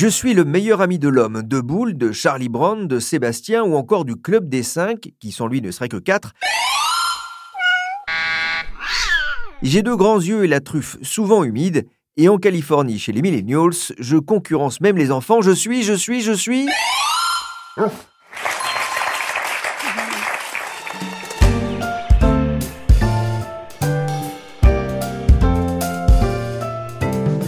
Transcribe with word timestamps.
Je 0.00 0.08
suis 0.08 0.32
le 0.32 0.46
meilleur 0.46 0.80
ami 0.80 0.98
de 0.98 1.10
l'homme, 1.10 1.42
de 1.42 1.60
Boule, 1.60 1.98
de 1.98 2.10
Charlie 2.10 2.48
Brown, 2.48 2.88
de 2.88 2.98
Sébastien 2.98 3.64
ou 3.64 3.76
encore 3.76 4.06
du 4.06 4.16
Club 4.16 4.48
des 4.48 4.62
Cinq, 4.62 5.10
qui 5.20 5.30
sans 5.30 5.46
lui 5.46 5.60
ne 5.60 5.70
serait 5.70 5.90
que 5.90 5.98
quatre. 5.98 6.32
J'ai 9.60 9.82
deux 9.82 9.96
grands 9.96 10.18
yeux 10.18 10.44
et 10.44 10.48
la 10.48 10.60
truffe 10.60 10.96
souvent 11.02 11.44
humide, 11.44 11.86
et 12.16 12.30
en 12.30 12.38
Californie, 12.38 12.98
chez 12.98 13.12
les 13.12 13.20
millennials, 13.20 13.74
je 13.98 14.16
concurrence 14.16 14.80
même 14.80 14.96
les 14.96 15.10
enfants. 15.10 15.42
Je 15.42 15.50
suis, 15.50 15.82
je 15.82 15.92
suis, 15.92 16.22
je 16.22 16.32
suis... 16.32 16.66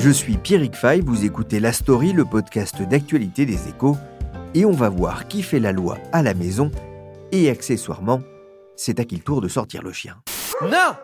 Je 0.02 0.10
suis 0.10 0.36
Pierrick 0.36 0.74
Fay, 0.74 1.00
vous 1.00 1.24
écoutez 1.24 1.60
La 1.60 1.72
Story, 1.72 2.12
le 2.12 2.24
podcast 2.24 2.82
d'actualité 2.82 3.46
des 3.46 3.68
échos, 3.68 3.96
et 4.52 4.64
on 4.64 4.72
va 4.72 4.88
voir 4.88 5.28
qui 5.28 5.44
fait 5.44 5.60
la 5.60 5.70
loi 5.70 5.96
à 6.10 6.24
la 6.24 6.34
maison, 6.34 6.72
et 7.30 7.48
accessoirement, 7.48 8.20
c'est 8.74 8.98
à 8.98 9.04
qui 9.04 9.14
le 9.14 9.22
tour 9.22 9.40
de 9.40 9.46
sortir 9.46 9.80
le 9.84 9.92
chien. 9.92 10.16
Non! 10.60 10.96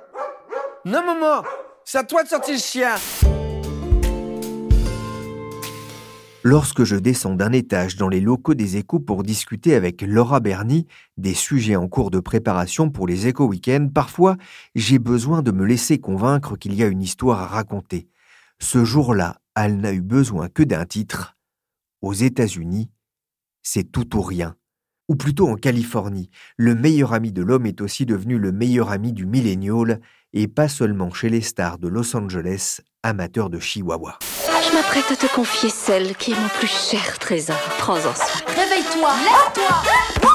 Non, 0.85 1.07
maman 1.07 1.45
C'est 1.85 1.99
à 1.99 2.03
toi 2.03 2.25
de 2.25 2.29
sortir 2.29 2.55
le 2.55 2.61
chien! 2.61 2.97
Lorsque 6.43 6.83
je 6.83 6.97
descends 6.97 7.37
d'un 7.37 7.53
étage 7.53 7.95
dans 7.95 8.09
les 8.09 8.21
locaux 8.21 8.55
des 8.55 8.79
échos 8.79 8.99
pour 8.99 9.23
discuter 9.23 9.77
avec 9.77 10.03
Laura 10.03 10.41
Berny 10.41 10.89
des 11.17 11.35
sujets 11.35 11.77
en 11.77 11.87
cours 11.87 12.11
de 12.11 12.19
préparation 12.19 12.91
pour 12.91 13.07
les 13.07 13.29
échos 13.29 13.47
week-end, 13.47 13.91
parfois 13.95 14.37
j'ai 14.75 14.99
besoin 14.99 15.43
de 15.43 15.53
me 15.53 15.65
laisser 15.65 15.99
convaincre 15.99 16.57
qu'il 16.57 16.75
y 16.75 16.83
a 16.83 16.89
une 16.89 17.03
histoire 17.03 17.43
à 17.43 17.47
raconter 17.47 18.09
ce 18.61 18.85
jour-là, 18.85 19.41
elle 19.55 19.79
n'a 19.79 19.93
eu 19.93 20.01
besoin 20.01 20.49
que 20.49 20.63
d'un 20.63 20.85
titre. 20.85 21.37
Aux 22.03 22.13
États-Unis, 22.13 22.91
c'est 23.63 23.91
tout 23.91 24.17
ou 24.17 24.23
rien. 24.23 24.57
Ou 25.09 25.17
plutôt 25.17 25.49
en 25.49 25.55
Californie, 25.55 26.31
le 26.57 26.75
meilleur 26.75 27.13
ami 27.13 27.33
de 27.33 27.43
l'homme 27.43 27.67
est 27.67 27.81
aussi 27.81 28.05
devenu 28.05 28.39
le 28.39 28.53
meilleur 28.53 28.91
ami 28.91 29.13
du 29.13 29.27
millénial, 29.27 30.01
et 30.35 30.49
pas 30.49 30.69
seulement 30.69 31.11
chez 31.11 31.31
les 31.31 31.41
stars 31.41 31.79
de 31.79 31.89
Los 31.89 32.15
Angeles, 32.15 32.81
amateurs 33.03 33.49
de 33.49 33.59
chihuahua. 33.59 34.19
Je 34.21 34.75
m'apprête 34.75 35.11
à 35.11 35.17
te 35.17 35.33
confier 35.35 35.71
celle 35.71 36.15
qui 36.17 36.33
est 36.33 36.41
mon 36.41 36.49
plus 36.49 36.67
cher 36.67 37.19
trésor. 37.19 37.57
Prends-en 37.79 38.15
soin. 38.15 38.43
Réveille-toi, 38.49 39.11
lève-toi 39.25 40.28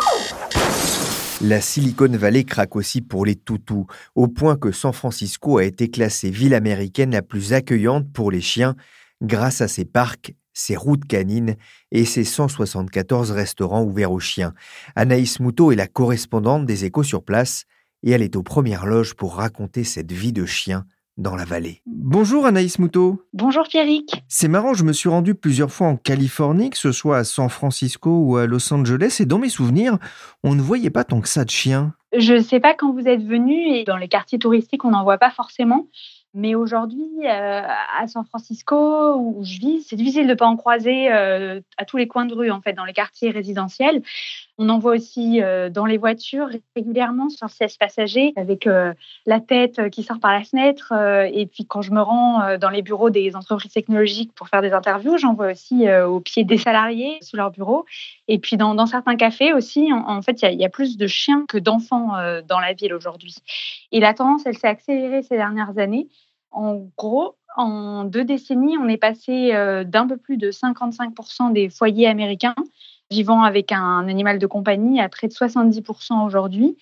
la 1.43 1.59
Silicon 1.59 2.07
Valley 2.07 2.45
craque 2.45 2.77
aussi 2.77 3.01
pour 3.01 3.25
les 3.25 3.35
toutous, 3.35 3.85
au 4.15 4.29
point 4.29 4.55
que 4.55 4.71
San 4.71 4.93
Francisco 4.93 5.57
a 5.57 5.65
été 5.65 5.89
classée 5.89 6.29
ville 6.29 6.53
américaine 6.53 7.11
la 7.11 7.21
plus 7.21 7.51
accueillante 7.51 8.11
pour 8.13 8.31
les 8.31 8.39
chiens 8.39 8.75
grâce 9.21 9.59
à 9.59 9.67
ses 9.67 9.83
parcs, 9.83 10.33
ses 10.53 10.77
routes 10.77 11.05
canines 11.05 11.57
et 11.91 12.05
ses 12.05 12.23
174 12.23 13.31
restaurants 13.31 13.83
ouverts 13.83 14.13
aux 14.13 14.21
chiens. 14.21 14.53
Anaïs 14.95 15.41
Moutot 15.41 15.73
est 15.73 15.75
la 15.75 15.87
correspondante 15.87 16.65
des 16.65 16.85
échos 16.85 17.03
sur 17.03 17.23
place 17.25 17.65
et 18.03 18.11
elle 18.11 18.21
est 18.21 18.37
aux 18.37 18.43
premières 18.43 18.85
loges 18.85 19.13
pour 19.13 19.35
raconter 19.35 19.83
cette 19.83 20.13
vie 20.13 20.33
de 20.33 20.45
chien 20.45 20.85
dans 21.18 21.35
la 21.35 21.46
vallée. 21.46 21.81
Bonjour 21.85 22.46
Anaïs 22.46 22.79
Moutot. 22.79 23.22
Bonjour 23.34 23.68
Pierrick. 23.68 24.24
C'est 24.28 24.47
marrant, 24.47 24.74
je 24.74 24.84
me 24.84 24.94
suis 24.94 25.09
rendu 25.09 25.35
plusieurs 25.35 25.72
fois 25.72 25.88
en 25.88 25.97
Californie, 25.97 26.69
que 26.69 26.78
ce 26.78 26.91
soit 26.91 27.18
à 27.18 27.24
San 27.24 27.50
Francisco 27.50 28.09
ou 28.09 28.38
à 28.38 28.47
Los 28.47 28.74
Angeles, 28.74 29.18
et 29.19 29.25
dans 29.25 29.40
mes 29.40 29.50
souvenirs, 29.50 29.97
on 30.44 30.56
ne 30.56 30.62
voyait 30.62 30.90
pas 30.90 31.03
tant 31.03 31.22
que 31.22 31.29
ça 31.29 31.46
de 31.46 31.50
chiens. 31.50 31.94
Je 32.18 32.34
ne 32.34 32.41
sais 32.41 32.59
pas 32.59 32.74
quand 32.74 32.94
vous 32.94 33.07
êtes 33.07 33.24
venu, 33.24 33.75
et 33.75 33.84
dans 33.84 33.97
les 33.97 34.07
quartiers 34.07 34.40
touristiques, 34.40 34.85
on 34.85 34.91
n'en 34.91 35.03
voit 35.03 35.18
pas 35.18 35.31
forcément. 35.31 35.88
Mais 36.35 36.55
aujourd'hui, 36.55 37.11
euh, 37.25 37.61
à 37.99 38.07
San 38.07 38.25
Francisco, 38.25 39.16
où 39.17 39.44
je 39.44 39.59
vis, 39.59 39.83
c'est 39.83 39.95
difficile 39.95 40.23
de 40.23 40.31
ne 40.31 40.33
pas 40.33 40.47
en 40.47 40.55
croiser 40.55 41.13
euh, 41.13 41.61
à 41.77 41.85
tous 41.85 41.97
les 41.97 42.07
coins 42.07 42.25
de 42.25 42.33
rue, 42.33 42.49
en 42.49 42.59
fait, 42.59 42.73
dans 42.73 42.85
les 42.85 42.94
quartiers 42.94 43.29
résidentiels. 43.29 44.01
On 44.57 44.67
en 44.69 44.79
voit 44.79 44.94
aussi 44.94 45.44
euh, 45.44 45.69
dans 45.69 45.85
les 45.85 45.97
voitures 45.99 46.49
régulièrement 46.75 47.29
sur 47.29 47.51
siège 47.51 47.77
passager, 47.77 48.33
avec 48.35 48.67
la 49.27 49.39
tête 49.41 49.89
qui 49.91 50.01
sort 50.01 50.19
par 50.19 50.31
la 50.31 50.44
fenêtre. 50.44 50.91
et 51.31 51.45
puis, 51.45 51.66
quand 51.67 51.83
je 51.83 51.91
me 51.91 52.01
rends 52.01 52.57
dans 52.57 52.69
les 52.69 52.81
bureaux 52.81 53.11
des 53.11 53.35
entreprises 53.35 53.73
technologiques 53.73 54.33
pour 54.33 54.47
faire 54.47 54.61
des 54.61 54.73
interviews, 54.73 55.17
j'en 55.17 55.33
vois 55.33 55.51
aussi 55.51 55.88
au 55.89 56.19
pied 56.19 56.44
des 56.44 56.57
salariés 56.57 57.17
sous 57.21 57.35
leur 57.35 57.51
bureau. 57.51 57.85
Et 58.27 58.39
puis, 58.39 58.57
dans, 58.57 58.85
certains 58.85 59.15
cafés 59.15 59.53
aussi, 59.53 59.91
en, 59.94 60.21
fait, 60.21 60.41
il 60.41 60.59
y, 60.59 60.65
a 60.65 60.69
plus 60.69 60.97
de 60.97 61.07
chiens 61.07 61.45
que 61.47 61.57
d'enfants 61.57 62.13
dans 62.47 62.59
la 62.59 62.73
ville 62.73 62.94
aujourd'hui. 62.94 63.35
Et 63.91 64.00
la 64.00 64.13
tendance, 64.13 64.45
elle 64.45 64.57
s'est 64.57 64.67
accélérée 64.67 65.23
ces 65.23 65.35
dernières 65.35 65.77
années. 65.77 66.07
En 66.53 66.87
gros, 66.97 67.35
en 67.55 68.03
deux 68.05 68.23
décennies, 68.23 68.77
on 68.77 68.87
est 68.87 68.97
passé 68.97 69.53
euh, 69.53 69.83
d'un 69.83 70.07
peu 70.07 70.17
plus 70.17 70.37
de 70.37 70.51
55% 70.51 71.51
des 71.51 71.69
foyers 71.69 72.07
américains 72.07 72.55
vivant 73.11 73.43
avec 73.43 73.71
un 73.71 74.07
animal 74.07 74.39
de 74.39 74.47
compagnie 74.47 74.99
à 74.99 75.09
près 75.09 75.27
de 75.27 75.33
70% 75.33 76.25
aujourd'hui. 76.25 76.77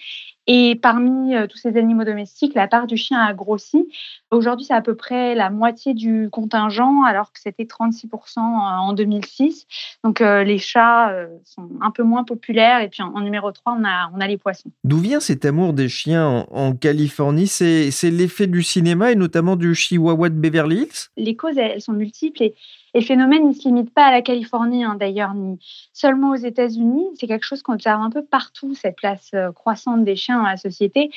Et 0.54 0.76
parmi 0.76 1.34
euh, 1.34 1.48
tous 1.48 1.58
ces 1.58 1.78
animaux 1.78 2.04
domestiques, 2.04 2.56
la 2.56 2.68
part 2.68 2.86
du 2.86 2.98
chien 2.98 3.18
a 3.22 3.34
grossi. 3.34 3.88
Aujourd'hui, 4.32 4.66
c'est 4.66 4.74
à 4.74 4.82
peu 4.82 4.96
près 4.96 5.34
la 5.34 5.50
moitié 5.50 5.94
du 5.94 6.28
contingent, 6.30 7.04
alors 7.04 7.32
que 7.32 7.40
c'était 7.40 7.64
36% 7.64 8.10
euh, 8.38 8.42
en 8.42 8.92
2006. 8.92 9.66
Donc, 10.04 10.20
euh, 10.20 10.44
les 10.44 10.58
chats 10.58 11.16
sont 11.46 11.70
un 11.80 11.90
peu 11.90 12.04
moins 12.04 12.26
populaires. 12.26 12.82
Et 12.82 12.90
puis, 12.90 13.02
en, 13.02 13.22
numéro 13.22 13.50
3, 13.54 13.78
on 13.80 13.86
a, 13.86 14.12
on 14.14 14.20
a 14.20 14.28
les 14.28 14.38
poissons. 14.38 14.70
D'où 14.84 14.98
vient 14.98 15.22
cet 15.22 15.46
amour 15.46 15.72
des 15.72 15.88
chiens 15.88 16.46
en, 16.52 16.74
Californie? 16.74 17.48
C'est 17.48 18.12
l'effet 18.12 18.48
du 18.48 18.62
cinéma 18.62 19.14
et 19.14 19.16
notamment 19.16 19.56
du 19.56 19.74
Chihuahua 19.74 20.28
de 20.28 20.36
Beverly 20.36 20.80
Hills? 20.80 21.08
Les 21.16 21.38
causes, 21.38 21.58
elles 21.58 21.80
sont 21.80 21.94
multiples. 21.94 22.44
Et 22.44 22.56
et 22.94 23.00
le 23.00 23.06
phénomène 23.06 23.48
ne 23.48 23.54
se 23.54 23.64
limite 23.64 23.94
pas 23.94 24.08
à 24.08 24.12
la 24.12 24.22
Californie, 24.22 24.84
hein, 24.84 24.98
d'ailleurs, 25.00 25.34
ni 25.34 25.58
seulement 25.94 26.32
aux 26.32 26.36
États-Unis. 26.36 27.06
C'est 27.16 27.28
quelque 27.28 27.46
chose 27.46 27.62
qu'on 27.62 27.74
observe 27.74 28.02
un 28.02 28.10
peu 28.10 28.22
partout, 28.22 28.76
cette 28.76 28.98
place 28.98 29.32
croissante 29.56 30.04
des 30.04 30.18
chiens 30.18 30.41
la 30.44 30.58
société. 30.58 31.12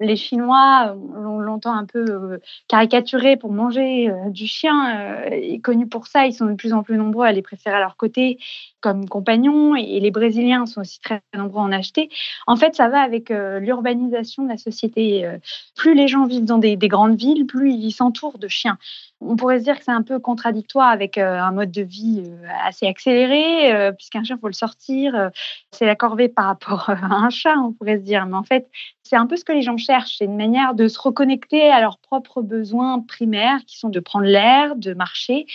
Les 0.00 0.16
Chinois 0.16 0.96
l'ont 1.14 1.40
longtemps 1.40 1.74
un 1.74 1.84
peu 1.84 2.04
euh, 2.08 2.38
caricaturé 2.68 3.36
pour 3.36 3.52
manger 3.52 4.10
euh, 4.10 4.30
du 4.30 4.46
chien. 4.46 5.24
et 5.30 5.60
connus 5.60 5.88
pour 5.88 6.06
ça, 6.06 6.26
ils 6.26 6.32
sont 6.32 6.46
de 6.46 6.54
plus 6.54 6.72
en 6.72 6.82
plus 6.82 6.96
nombreux 6.96 7.26
à 7.26 7.32
les 7.32 7.42
préférer 7.42 7.76
à 7.76 7.80
leur 7.80 7.96
côté 7.96 8.38
comme 8.80 9.08
compagnons. 9.08 9.74
Et 9.76 10.00
les 10.00 10.10
Brésiliens 10.10 10.66
sont 10.66 10.80
aussi 10.80 11.00
très 11.00 11.20
nombreux 11.34 11.60
à 11.60 11.64
en 11.64 11.72
acheter. 11.72 12.10
En 12.46 12.56
fait, 12.56 12.74
ça 12.74 12.88
va 12.88 13.00
avec 13.00 13.30
l'urbanisation 13.30 14.44
de 14.44 14.48
la 14.48 14.58
société. 14.58 15.28
Plus 15.76 15.94
les 15.94 16.08
gens 16.08 16.26
vivent 16.26 16.44
dans 16.44 16.58
des, 16.58 16.76
des 16.76 16.88
grandes 16.88 17.16
villes, 17.16 17.46
plus 17.46 17.72
ils 17.72 17.92
s'entourent 17.92 18.38
de 18.38 18.48
chiens. 18.48 18.78
On 19.22 19.36
pourrait 19.36 19.58
se 19.58 19.64
dire 19.64 19.78
que 19.78 19.84
c'est 19.84 19.90
un 19.90 20.02
peu 20.02 20.18
contradictoire 20.18 20.88
avec 20.88 21.18
euh, 21.18 21.38
un 21.38 21.52
mode 21.52 21.70
de 21.70 21.82
vie 21.82 22.22
euh, 22.24 22.46
assez 22.64 22.86
accéléré, 22.86 23.72
euh, 23.72 23.92
puisqu'un 23.92 24.24
chien, 24.24 24.36
il 24.36 24.40
faut 24.40 24.46
le 24.46 24.54
sortir. 24.54 25.30
c'est 25.72 25.84
la 25.84 25.94
corvée 25.94 26.28
par 26.28 26.46
rapport 26.46 26.88
à 26.88 27.14
un 27.14 27.30
chat, 27.30 27.56
on 27.58 27.72
pourrait 27.72 27.98
se 27.98 28.02
dire. 28.02 28.24
Mais 28.26 28.36
en 28.36 28.42
fait, 28.42 28.70
c'est 29.02 29.16
un 29.16 29.26
peu 29.26 29.36
ce 29.36 29.44
que 29.44 29.52
les 29.52 29.62
gens 29.62 29.76
cherchent. 29.76 30.16
C'est 30.18 30.24
une 30.24 30.36
manière 30.36 30.74
de 30.74 30.88
se 30.88 30.98
reconnecter 30.98 31.70
à 31.70 31.80
leurs 31.80 31.98
propres 31.98 32.40
besoins 32.40 33.00
primaires, 33.00 33.58
qui 33.66 33.78
sont 33.78 33.90
de 33.90 34.00
prendre 34.00 34.26
l'air, 34.26 34.74
de 34.76 34.94
marcher. 34.94 35.46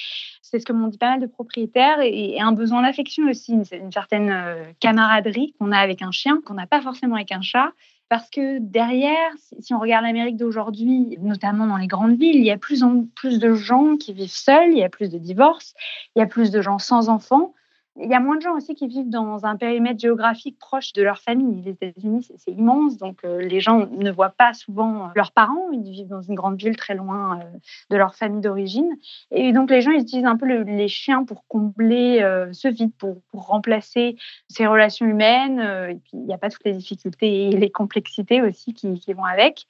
C'est 0.55 0.61
ce 0.61 0.65
que 0.65 0.71
m'ont 0.71 0.87
dit 0.87 0.97
pas 0.97 1.09
mal 1.09 1.19
de 1.19 1.25
propriétaires 1.25 1.99
et, 1.99 2.39
un 2.39 2.53
besoin 2.53 2.83
d'affection 2.83 3.27
aussi, 3.27 3.51
une, 3.51 3.65
une 3.73 3.91
certaine 3.91 4.55
camaraderie 4.79 5.53
qu'on 5.59 5.73
a 5.73 5.77
avec 5.77 6.01
un 6.01 6.11
chien, 6.11 6.39
qu'on 6.45 6.53
n'a 6.53 6.65
pas 6.65 6.81
forcément 6.81 7.15
avec 7.15 7.33
un 7.33 7.41
chat. 7.41 7.73
Parce 8.07 8.29
que 8.29 8.59
derrière, 8.59 9.31
si 9.59 9.73
on 9.73 9.79
regarde 9.79 10.05
l'Amérique 10.05 10.37
d'aujourd'hui, 10.37 11.17
notamment 11.21 11.67
dans 11.67 11.75
les 11.75 11.87
grandes 11.87 12.17
villes, 12.17 12.37
il 12.37 12.45
y 12.45 12.51
a 12.51 12.57
plus 12.57 12.83
en 12.83 13.03
plus 13.15 13.39
de 13.39 13.53
gens 13.53 13.97
qui 13.97 14.13
vivent 14.13 14.29
seuls, 14.29 14.71
il 14.71 14.77
y 14.77 14.83
a 14.83 14.89
plus 14.89 15.09
de 15.09 15.17
divorces, 15.17 15.73
il 16.15 16.19
y 16.19 16.21
a 16.21 16.27
plus 16.27 16.51
de 16.51 16.61
gens 16.61 16.79
sans 16.79 17.09
enfants. 17.09 17.53
Il 17.97 18.09
y 18.09 18.13
a 18.13 18.19
moins 18.19 18.35
de 18.35 18.41
gens 18.41 18.55
aussi 18.55 18.75
qui 18.75 18.87
vivent 18.87 19.09
dans 19.09 19.45
un 19.45 19.55
périmètre 19.55 20.01
géographique 20.01 20.59
proche 20.59 20.91
de 20.91 21.01
leur 21.01 21.19
famille. 21.19 21.61
Les 21.61 21.71
États-Unis, 21.71 22.27
c'est 22.37 22.51
immense, 22.51 22.97
donc 22.97 23.23
euh, 23.23 23.39
les 23.39 23.61
gens 23.61 23.87
ne 23.87 24.11
voient 24.11 24.33
pas 24.37 24.53
souvent 24.53 25.05
euh, 25.05 25.07
leurs 25.15 25.31
parents. 25.31 25.71
Ils 25.71 25.89
vivent 25.89 26.09
dans 26.09 26.21
une 26.21 26.35
grande 26.35 26.59
ville 26.59 26.75
très 26.75 26.95
loin 26.95 27.39
euh, 27.39 27.43
de 27.91 27.95
leur 27.95 28.13
famille 28.15 28.41
d'origine. 28.41 28.89
Et 29.31 29.53
donc 29.53 29.71
les 29.71 29.79
gens 29.79 29.91
utilisent 29.91 30.25
un 30.25 30.35
peu 30.35 30.45
les 30.45 30.87
chiens 30.89 31.23
pour 31.23 31.47
combler 31.47 32.19
ce 32.51 32.67
vide, 32.67 32.91
pour, 32.97 33.21
remplacer 33.33 34.17
ces 34.49 34.67
relations 34.67 35.05
humaines. 35.05 35.59
et 35.59 35.95
puis 35.95 36.11
il 36.13 36.25
n'y 36.25 36.33
a 36.33 36.37
pas 36.37 36.49
toutes 36.49 36.65
les 36.65 36.73
difficultés 36.73 37.49
et 37.49 37.51
les 37.51 37.69
complexités 37.69 38.41
aussi 38.41 38.73
qui, 38.73 39.13
vont 39.13 39.23
avec. 39.23 39.65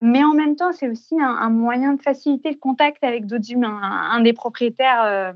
Mais 0.00 0.22
en 0.22 0.34
même 0.34 0.54
temps, 0.54 0.72
c'est 0.72 0.88
aussi 0.88 1.16
un, 1.20 1.50
moyen 1.50 1.94
de 1.94 2.02
faciliter 2.02 2.50
le 2.50 2.56
contact 2.56 3.02
avec 3.02 3.26
d'autres 3.26 3.50
humains. 3.50 3.80
Un, 3.82 4.20
des 4.20 4.32
propriétaires 4.32 5.34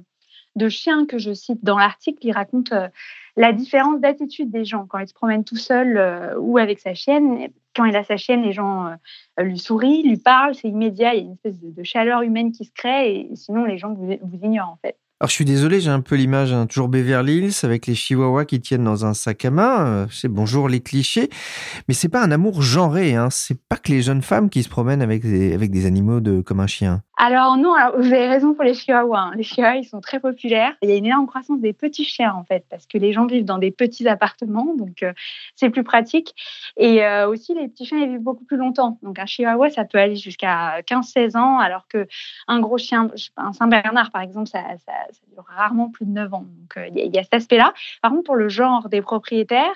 de 0.58 0.68
chiens 0.68 1.06
que 1.06 1.16
je 1.16 1.32
cite 1.32 1.64
dans 1.64 1.78
l'article, 1.78 2.18
il 2.22 2.32
raconte 2.32 2.72
euh, 2.72 2.88
la 3.36 3.52
différence 3.52 4.00
d'attitude 4.00 4.50
des 4.50 4.64
gens 4.64 4.86
quand 4.86 4.98
il 4.98 5.08
se 5.08 5.14
promène 5.14 5.44
tout 5.44 5.56
seul 5.56 5.96
euh, 5.96 6.34
ou 6.38 6.58
avec 6.58 6.80
sa 6.80 6.92
chienne. 6.92 7.48
Quand 7.74 7.84
il 7.84 7.96
a 7.96 8.04
sa 8.04 8.16
chienne, 8.16 8.42
les 8.42 8.52
gens 8.52 8.86
euh, 9.38 9.42
lui 9.42 9.58
sourient, 9.58 10.02
lui 10.02 10.18
parlent, 10.18 10.54
c'est 10.54 10.68
immédiat, 10.68 11.14
il 11.14 11.16
y 11.16 11.20
a 11.20 11.24
une 11.24 11.32
espèce 11.32 11.58
de, 11.60 11.82
chaleur 11.84 12.22
humaine 12.22 12.52
qui 12.52 12.64
se 12.64 12.72
crée 12.72 13.20
et 13.20 13.36
sinon 13.36 13.64
les 13.64 13.78
gens 13.78 13.94
vous, 13.94 14.18
vous 14.20 14.38
ignorent 14.42 14.68
en 14.68 14.78
fait. 14.82 14.96
Alors 15.20 15.30
je 15.30 15.34
suis 15.34 15.44
désolé, 15.44 15.80
j'ai 15.80 15.90
un 15.90 16.00
peu 16.00 16.14
l'image, 16.14 16.52
hein, 16.52 16.66
toujours 16.66 16.88
Beverly 16.88 17.38
Hills 17.38 17.60
avec 17.64 17.88
les 17.88 17.96
chihuahuas 17.96 18.44
qui 18.44 18.60
tiennent 18.60 18.84
dans 18.84 19.04
un 19.04 19.14
sac 19.14 19.44
à 19.44 19.50
main. 19.50 20.06
c'est 20.12 20.28
bonjour 20.28 20.68
les 20.68 20.80
clichés, 20.80 21.28
mais 21.88 21.94
c'est 21.94 22.08
pas 22.08 22.22
un 22.22 22.30
amour 22.30 22.62
genré. 22.62 23.16
Hein. 23.16 23.28
C'est 23.30 23.60
pas 23.68 23.76
que 23.76 23.90
les 23.90 24.02
jeunes 24.02 24.22
femmes 24.22 24.48
qui 24.48 24.62
se 24.62 24.68
promènent 24.68 25.02
avec 25.02 25.22
des, 25.22 25.54
avec 25.54 25.72
des 25.72 25.86
animaux 25.86 26.20
de, 26.20 26.40
comme 26.40 26.60
un 26.60 26.68
chien. 26.68 27.02
Alors 27.20 27.56
non, 27.56 27.74
vous 27.96 28.12
avez 28.12 28.28
raison 28.28 28.54
pour 28.54 28.62
les 28.62 28.74
chihuahuas. 28.74 29.18
Hein. 29.18 29.32
Les 29.34 29.42
chihuahuas, 29.42 29.74
ils 29.74 29.84
sont 29.84 30.00
très 30.00 30.20
populaires. 30.20 30.74
Il 30.82 30.88
y 30.88 30.92
a 30.92 30.94
une 30.94 31.06
énorme 31.06 31.26
croissance 31.26 31.60
des 31.60 31.72
petits 31.72 32.04
chiens 32.04 32.32
en 32.32 32.44
fait, 32.44 32.64
parce 32.70 32.86
que 32.86 32.96
les 32.96 33.12
gens 33.12 33.26
vivent 33.26 33.44
dans 33.44 33.58
des 33.58 33.72
petits 33.72 34.06
appartements, 34.06 34.72
donc 34.76 35.02
euh, 35.02 35.12
c'est 35.56 35.68
plus 35.68 35.82
pratique. 35.82 36.32
Et 36.76 37.04
euh, 37.04 37.28
aussi, 37.28 37.54
les 37.54 37.66
petits 37.66 37.86
chiens, 37.86 37.98
ils 37.98 38.08
vivent 38.08 38.22
beaucoup 38.22 38.44
plus 38.44 38.56
longtemps. 38.56 38.98
Donc 39.02 39.18
un 39.18 39.26
chihuahua, 39.26 39.68
ça 39.70 39.84
peut 39.84 39.98
aller 39.98 40.14
jusqu'à 40.14 40.80
15-16 40.82 41.36
ans, 41.36 41.58
alors 41.58 41.88
que 41.88 42.06
un 42.46 42.60
gros 42.60 42.78
chien, 42.78 43.10
un 43.36 43.52
Saint-Bernard 43.52 44.12
par 44.12 44.22
exemple, 44.22 44.48
ça, 44.48 44.62
dure 45.32 45.44
rarement 45.48 45.90
plus 45.90 46.06
de 46.06 46.12
9 46.12 46.32
ans. 46.32 46.46
Donc 46.46 46.76
euh, 46.76 46.86
il 46.94 47.12
y, 47.12 47.18
a 47.18 47.24
cet 47.24 47.34
aspect-là. 47.34 47.74
Par 48.00 48.12
contre, 48.12 48.22
pour 48.22 48.36
le 48.36 48.48
genre 48.48 48.88
des 48.88 49.02
propriétaires, 49.02 49.74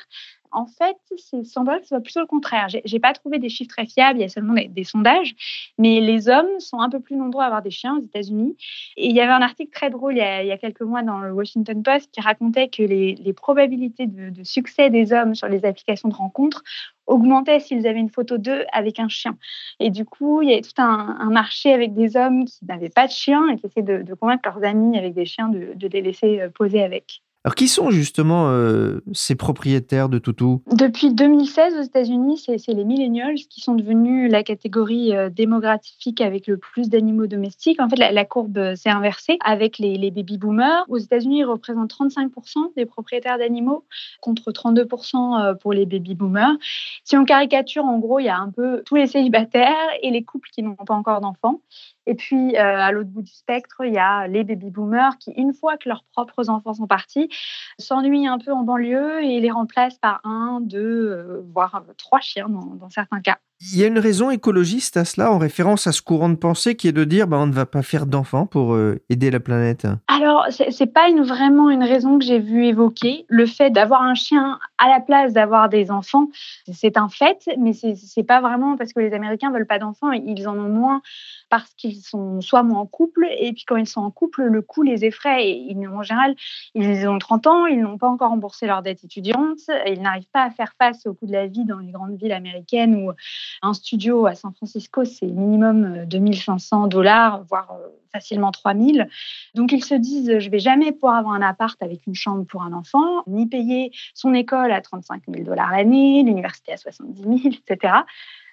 en 0.52 0.66
fait, 0.66 0.96
il 1.32 1.46
semblerait 1.46 1.78
que 1.78 1.84
ce 1.84 1.88
soit 1.88 2.00
plutôt 2.00 2.20
le 2.20 2.26
contraire. 2.26 2.68
Je 2.68 2.78
n'ai 2.92 3.00
pas 3.00 3.12
trouvé 3.12 3.38
des 3.38 3.48
chiffres 3.48 3.70
très 3.70 3.86
fiables, 3.86 4.18
il 4.18 4.22
y 4.22 4.24
a 4.24 4.28
seulement 4.28 4.54
des, 4.54 4.84
sondages, 4.84 5.34
mais 5.78 6.00
les 6.00 6.28
hommes 6.28 6.60
sont 6.60 6.80
un 6.80 6.90
peu 6.90 7.00
plus 7.00 7.16
nombreux 7.16 7.42
à 7.42 7.46
avoir 7.46 7.62
des 7.62 7.70
chiens 7.70 7.96
aux 7.96 8.02
États-Unis. 8.02 8.56
Et 8.96 9.08
il 9.08 9.16
y 9.16 9.20
avait 9.20 9.32
un 9.32 9.42
article 9.42 9.70
très 9.72 9.90
drôle 9.90 10.14
il 10.14 10.18
y 10.18 10.52
a, 10.52 10.58
quelques 10.58 10.82
mois 10.82 11.02
dans 11.02 11.18
le 11.18 11.32
Washington 11.32 11.82
Post 11.82 12.10
qui 12.12 12.20
racontait 12.20 12.68
que 12.68 12.82
les, 12.82 13.32
probabilités 13.32 14.06
de, 14.06 14.42
succès 14.44 14.90
des 14.90 15.12
hommes 15.12 15.34
sur 15.34 15.48
les 15.48 15.64
applications 15.64 16.08
de 16.08 16.14
rencontres 16.14 16.62
augmentaient 17.06 17.58
s'ils 17.58 17.86
avaient 17.86 17.98
une 17.98 18.10
photo 18.10 18.38
d'eux 18.38 18.64
avec 18.72 19.00
un 19.00 19.08
chien. 19.08 19.36
Et 19.80 19.90
du 19.90 20.04
coup, 20.04 20.42
il 20.42 20.50
y 20.50 20.52
avait 20.52 20.62
tout 20.62 20.70
un, 20.78 21.30
marché 21.30 21.72
avec 21.72 21.94
des 21.94 22.16
hommes 22.16 22.44
qui 22.44 22.64
n'avaient 22.64 22.90
pas 22.90 23.06
de 23.06 23.12
chien 23.12 23.48
et 23.48 23.56
qui 23.56 23.66
essayaient 23.66 24.02
de, 24.02 24.14
convaincre 24.14 24.48
leurs 24.48 24.62
amis 24.64 24.98
avec 24.98 25.14
des 25.14 25.24
chiens 25.24 25.48
de, 25.48 25.72
de 25.74 25.88
les 25.88 26.02
laisser 26.02 26.40
euh, 26.40 26.48
poser 26.50 26.82
avec. 26.82 27.22
Alors, 27.44 27.56
qui 27.56 27.66
sont 27.66 27.90
justement 27.90 28.50
euh, 28.50 29.00
ces 29.12 29.34
propriétaires 29.34 30.08
de 30.08 30.18
toutous 30.18 30.62
Depuis 30.70 31.12
2016, 31.12 31.74
aux 31.76 31.82
États-Unis, 31.82 32.38
c'est 32.38 32.72
les 32.72 32.84
millennials 32.84 33.34
qui 33.34 33.60
sont 33.60 33.74
devenus 33.74 34.30
la 34.30 34.44
catégorie 34.44 35.16
euh, 35.16 35.28
démographique 35.28 36.20
avec 36.20 36.46
le 36.46 36.56
plus 36.56 36.88
d'animaux 36.88 37.26
domestiques. 37.26 37.80
En 37.80 37.88
fait, 37.88 37.96
la, 37.96 38.24
courbe 38.24 38.58
euh, 38.58 38.76
s'est 38.76 38.90
inversée 38.90 39.38
avec 39.44 39.78
les, 39.78 39.96
les 39.96 40.12
baby-boomers. 40.12 40.84
Aux 40.88 40.98
États-Unis, 40.98 41.40
ils 41.40 41.44
représentent 41.44 41.92
35% 41.92 42.74
des 42.76 42.86
propriétaires 42.86 43.38
d'animaux 43.38 43.84
contre 44.20 44.52
32% 44.52 45.58
pour 45.58 45.72
les 45.72 45.84
baby-boomers. 45.84 46.56
Si 47.02 47.16
on 47.16 47.24
caricature, 47.24 47.84
en 47.84 47.98
gros, 47.98 48.20
il 48.20 48.26
y 48.26 48.28
a 48.28 48.38
un 48.38 48.50
peu 48.50 48.82
tous 48.86 48.94
les 48.94 49.08
célibataires 49.08 49.74
et 50.00 50.12
les 50.12 50.22
couples 50.22 50.48
qui 50.52 50.62
n'ont 50.62 50.76
pas 50.76 50.94
encore 50.94 51.20
d'enfants. 51.20 51.60
Et 52.06 52.14
puis, 52.14 52.56
euh, 52.56 52.58
à 52.58 52.90
l'autre 52.90 53.10
bout 53.10 53.22
du 53.22 53.32
spectre, 53.32 53.82
il 53.84 53.92
y 53.92 53.98
a 53.98 54.26
les 54.26 54.44
baby-boomers 54.44 55.18
qui, 55.18 55.30
une 55.32 55.54
fois 55.54 55.76
que 55.76 55.88
leurs 55.88 56.04
propres 56.12 56.48
enfants 56.50 56.74
sont 56.74 56.86
partis, 56.86 57.28
s'ennuient 57.78 58.26
un 58.26 58.38
peu 58.38 58.52
en 58.52 58.62
banlieue 58.62 59.22
et 59.22 59.40
les 59.40 59.50
remplacent 59.50 59.98
par 59.98 60.20
un, 60.24 60.60
deux, 60.60 61.10
euh, 61.10 61.42
voire 61.52 61.84
trois 61.98 62.20
chiens 62.20 62.48
dans 62.48 62.90
certains 62.90 63.20
cas. 63.20 63.38
Il 63.70 63.78
y 63.78 63.84
a 63.84 63.86
une 63.86 64.00
raison 64.00 64.30
écologiste 64.30 64.96
à 64.96 65.04
cela, 65.04 65.30
en 65.30 65.38
référence 65.38 65.86
à 65.86 65.92
ce 65.92 66.02
courant 66.02 66.28
de 66.28 66.34
pensée 66.34 66.74
qui 66.74 66.88
est 66.88 66.92
de 66.92 67.04
dire 67.04 67.28
bah, 67.28 67.38
on 67.38 67.46
ne 67.46 67.52
va 67.52 67.64
pas 67.64 67.82
faire 67.82 68.06
d'enfants 68.06 68.44
pour 68.44 68.74
euh, 68.74 69.00
aider 69.08 69.30
la 69.30 69.38
planète. 69.38 69.86
Alors, 70.08 70.46
ce 70.50 70.64
n'est 70.64 70.90
pas 70.90 71.08
une, 71.08 71.22
vraiment 71.22 71.70
une 71.70 71.84
raison 71.84 72.18
que 72.18 72.24
j'ai 72.24 72.40
vu 72.40 72.66
évoquer. 72.66 73.24
Le 73.28 73.46
fait 73.46 73.70
d'avoir 73.70 74.02
un 74.02 74.14
chien 74.14 74.58
à 74.78 74.88
la 74.88 74.98
place 74.98 75.32
d'avoir 75.32 75.68
des 75.68 75.92
enfants, 75.92 76.28
c'est 76.72 76.96
un 76.96 77.08
fait, 77.08 77.48
mais 77.56 77.72
ce 77.72 77.86
n'est 78.16 78.24
pas 78.24 78.40
vraiment 78.40 78.76
parce 78.76 78.92
que 78.92 78.98
les 78.98 79.14
Américains 79.14 79.52
veulent 79.52 79.66
pas 79.66 79.78
d'enfants. 79.78 80.10
Ils 80.10 80.48
en 80.48 80.58
ont 80.58 80.68
moins 80.68 81.00
parce 81.48 81.72
qu'ils 81.74 82.00
sont 82.02 82.40
soit 82.40 82.62
moins 82.62 82.80
en 82.80 82.86
couple, 82.86 83.26
et 83.38 83.52
puis 83.52 83.64
quand 83.66 83.76
ils 83.76 83.86
sont 83.86 84.00
en 84.00 84.10
couple, 84.10 84.42
le 84.42 84.62
coût 84.62 84.82
les 84.82 85.04
effraie. 85.04 85.50
Et 85.50 85.76
en 85.86 86.02
général, 86.02 86.34
ils 86.74 87.06
ont 87.06 87.18
30 87.18 87.46
ans, 87.46 87.66
ils 87.66 87.80
n'ont 87.80 87.98
pas 87.98 88.08
encore 88.08 88.30
remboursé 88.30 88.66
leur 88.66 88.82
dette 88.82 89.04
étudiante, 89.04 89.58
ils 89.86 90.00
n'arrivent 90.00 90.30
pas 90.32 90.44
à 90.44 90.50
faire 90.50 90.72
face 90.78 91.06
au 91.06 91.14
coût 91.14 91.26
de 91.26 91.32
la 91.32 91.46
vie 91.46 91.64
dans 91.64 91.78
les 91.78 91.92
grandes 91.92 92.16
villes 92.16 92.32
américaines 92.32 92.96
où 92.96 93.12
un 93.60 93.74
studio 93.74 94.26
à 94.26 94.34
San 94.34 94.52
Francisco, 94.54 95.04
c'est 95.04 95.26
minimum 95.26 96.06
2500 96.06 96.84
euh, 96.84 96.88
dollars, 96.88 97.42
voire 97.44 97.72
euh, 97.72 97.88
facilement 98.12 98.50
3000. 98.50 99.08
Donc 99.54 99.72
ils 99.72 99.84
se 99.84 99.94
disent, 99.94 100.38
je 100.38 100.50
vais 100.50 100.58
jamais 100.58 100.92
pouvoir 100.92 101.16
avoir 101.16 101.34
un 101.34 101.42
appart 101.42 101.80
avec 101.82 102.06
une 102.06 102.14
chambre 102.14 102.44
pour 102.44 102.62
un 102.62 102.72
enfant, 102.72 103.22
ni 103.26 103.46
payer 103.46 103.92
son 104.14 104.34
école 104.34 104.72
à 104.72 104.80
35 104.80 105.22
000 105.28 105.44
dollars 105.44 105.70
l'année, 105.70 106.22
l'université 106.22 106.72
à 106.72 106.76
70 106.76 107.22
000, 107.42 107.54
etc. 107.68 107.94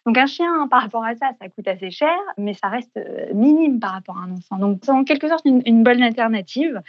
Donc 0.10 0.18
un 0.18 0.26
chien, 0.26 0.68
par 0.70 0.82
rapport 0.82 1.06
à 1.06 1.16
ça, 1.16 1.30
ça 1.40 1.50
coûte 1.50 1.68
assez 1.68 1.92
cher, 1.92 2.18
mais 2.36 2.56
ça 2.56 2.68
reste 2.68 2.98
euh, 2.98 3.32
minime 3.32 3.80
par 3.80 3.92
rapport 3.92 4.18
à 4.18 4.22
un 4.22 4.32
enfant. 4.32 4.58
Donc 4.58 4.80
c'est 4.82 4.90
en 4.90 5.04
quelque 5.04 5.28
sorte 5.28 5.46
une, 5.46 5.84
bonne 5.84 6.02
alternative. 6.02 6.82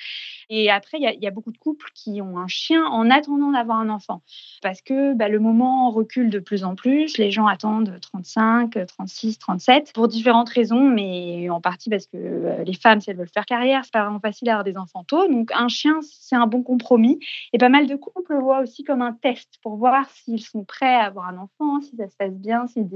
Et 0.48 0.70
après, 0.70 0.96
il 0.98 1.18
y, 1.20 1.26
a 1.26 1.30
beaucoup 1.30 1.52
de 1.52 1.58
couples 1.58 1.90
qui 1.94 2.22
ont 2.22 2.38
un 2.38 2.48
chien 2.48 2.82
en 2.86 3.10
attendant 3.10 3.52
d'avoir 3.52 3.78
un 3.78 3.90
enfant. 3.90 4.22
Parce 4.62 4.80
que 4.80 5.12
bah, 5.12 5.28
le 5.28 5.38
moment 5.38 5.90
recule 5.90 6.30
de 6.30 6.38
plus 6.38 6.64
en 6.64 6.74
plus. 6.74 7.18
Les 7.18 7.30
gens 7.30 7.46
attendent 7.46 7.98
35, 8.00 8.86
36, 8.86 9.38
37 9.38 9.92
pour 9.92 10.08
différentes 10.08 10.48
raisons, 10.48 10.88
mais 10.88 11.50
en 11.50 11.60
partie 11.60 11.90
parce 11.90 12.06
que 12.06 12.16
euh, 12.16 12.64
les 12.64 12.72
femmes, 12.72 13.02
si 13.02 13.10
elles 13.10 13.18
veulent 13.18 13.28
faire 13.28 13.44
carrière, 13.44 13.84
c'est 13.84 13.92
pas 13.92 14.02
vraiment 14.02 14.18
facile 14.18 14.46
d'avoir 14.46 14.64
des 14.64 14.78
enfants 14.78 15.04
tôt. 15.04 15.28
Donc 15.28 15.52
un 15.54 15.68
chien, 15.68 15.98
c'est 16.02 16.36
un 16.36 16.46
bon 16.46 16.62
compromis. 16.62 17.20
Et 17.52 17.58
pas 17.58 17.68
mal 17.68 17.86
de 17.86 17.96
couples 17.96 18.32
le 18.32 18.40
voient 18.40 18.60
aussi 18.60 18.82
comme 18.82 19.02
un 19.02 19.12
test 19.12 19.58
pour 19.62 19.76
voir 19.76 20.08
s'ils 20.08 20.42
sont 20.42 20.64
prêts 20.64 20.94
à 20.94 21.04
avoir 21.04 21.28
un 21.28 21.36
enfant, 21.36 21.82
si 21.82 21.94
ça 21.96 22.08
se 22.08 22.16
passe 22.16 22.34
bien, 22.34 22.66
s'ils 22.66 22.88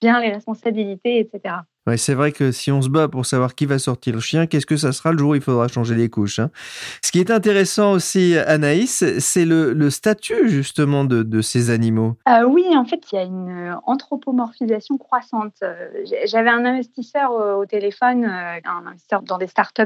bien 0.00 0.20
les 0.20 0.32
responsabilités, 0.32 1.18
etc. 1.20 1.56
Ouais, 1.86 1.96
c'est 1.96 2.14
vrai 2.14 2.32
que 2.32 2.50
si 2.50 2.72
on 2.72 2.82
se 2.82 2.88
bat 2.88 3.06
pour 3.06 3.26
savoir 3.26 3.54
qui 3.54 3.64
va 3.64 3.78
sortir 3.78 4.14
le 4.14 4.18
chien, 4.20 4.48
qu'est-ce 4.48 4.66
que 4.66 4.76
ça 4.76 4.90
sera 4.90 5.12
le 5.12 5.18
jour 5.18 5.30
où 5.30 5.34
il 5.36 5.40
faudra 5.40 5.68
changer 5.68 5.94
les 5.94 6.10
couches 6.10 6.40
hein 6.40 6.50
Ce 7.00 7.12
qui 7.12 7.20
est 7.20 7.30
intéressant 7.30 7.92
aussi, 7.92 8.36
Anaïs, 8.36 9.04
c'est 9.20 9.44
le, 9.44 9.88
statut 9.90 10.48
justement 10.48 11.04
de, 11.04 11.40
ces 11.42 11.70
animaux. 11.70 12.16
Euh, 12.28 12.42
oui, 12.44 12.64
en 12.76 12.84
fait, 12.84 13.00
il 13.12 13.14
y 13.14 13.18
a 13.18 13.22
une 13.22 13.68
euh, 13.68 13.74
anthropomorphisation 13.84 14.98
croissante. 14.98 15.52
Euh, 15.62 15.88
j'avais 16.24 16.50
un 16.50 16.64
investisseur 16.64 17.30
au 17.30 17.64
téléphone, 17.66 18.24
un 18.24 18.86
investisseur 18.86 19.22
dans 19.22 19.38
des 19.38 19.46
startups 19.46 19.84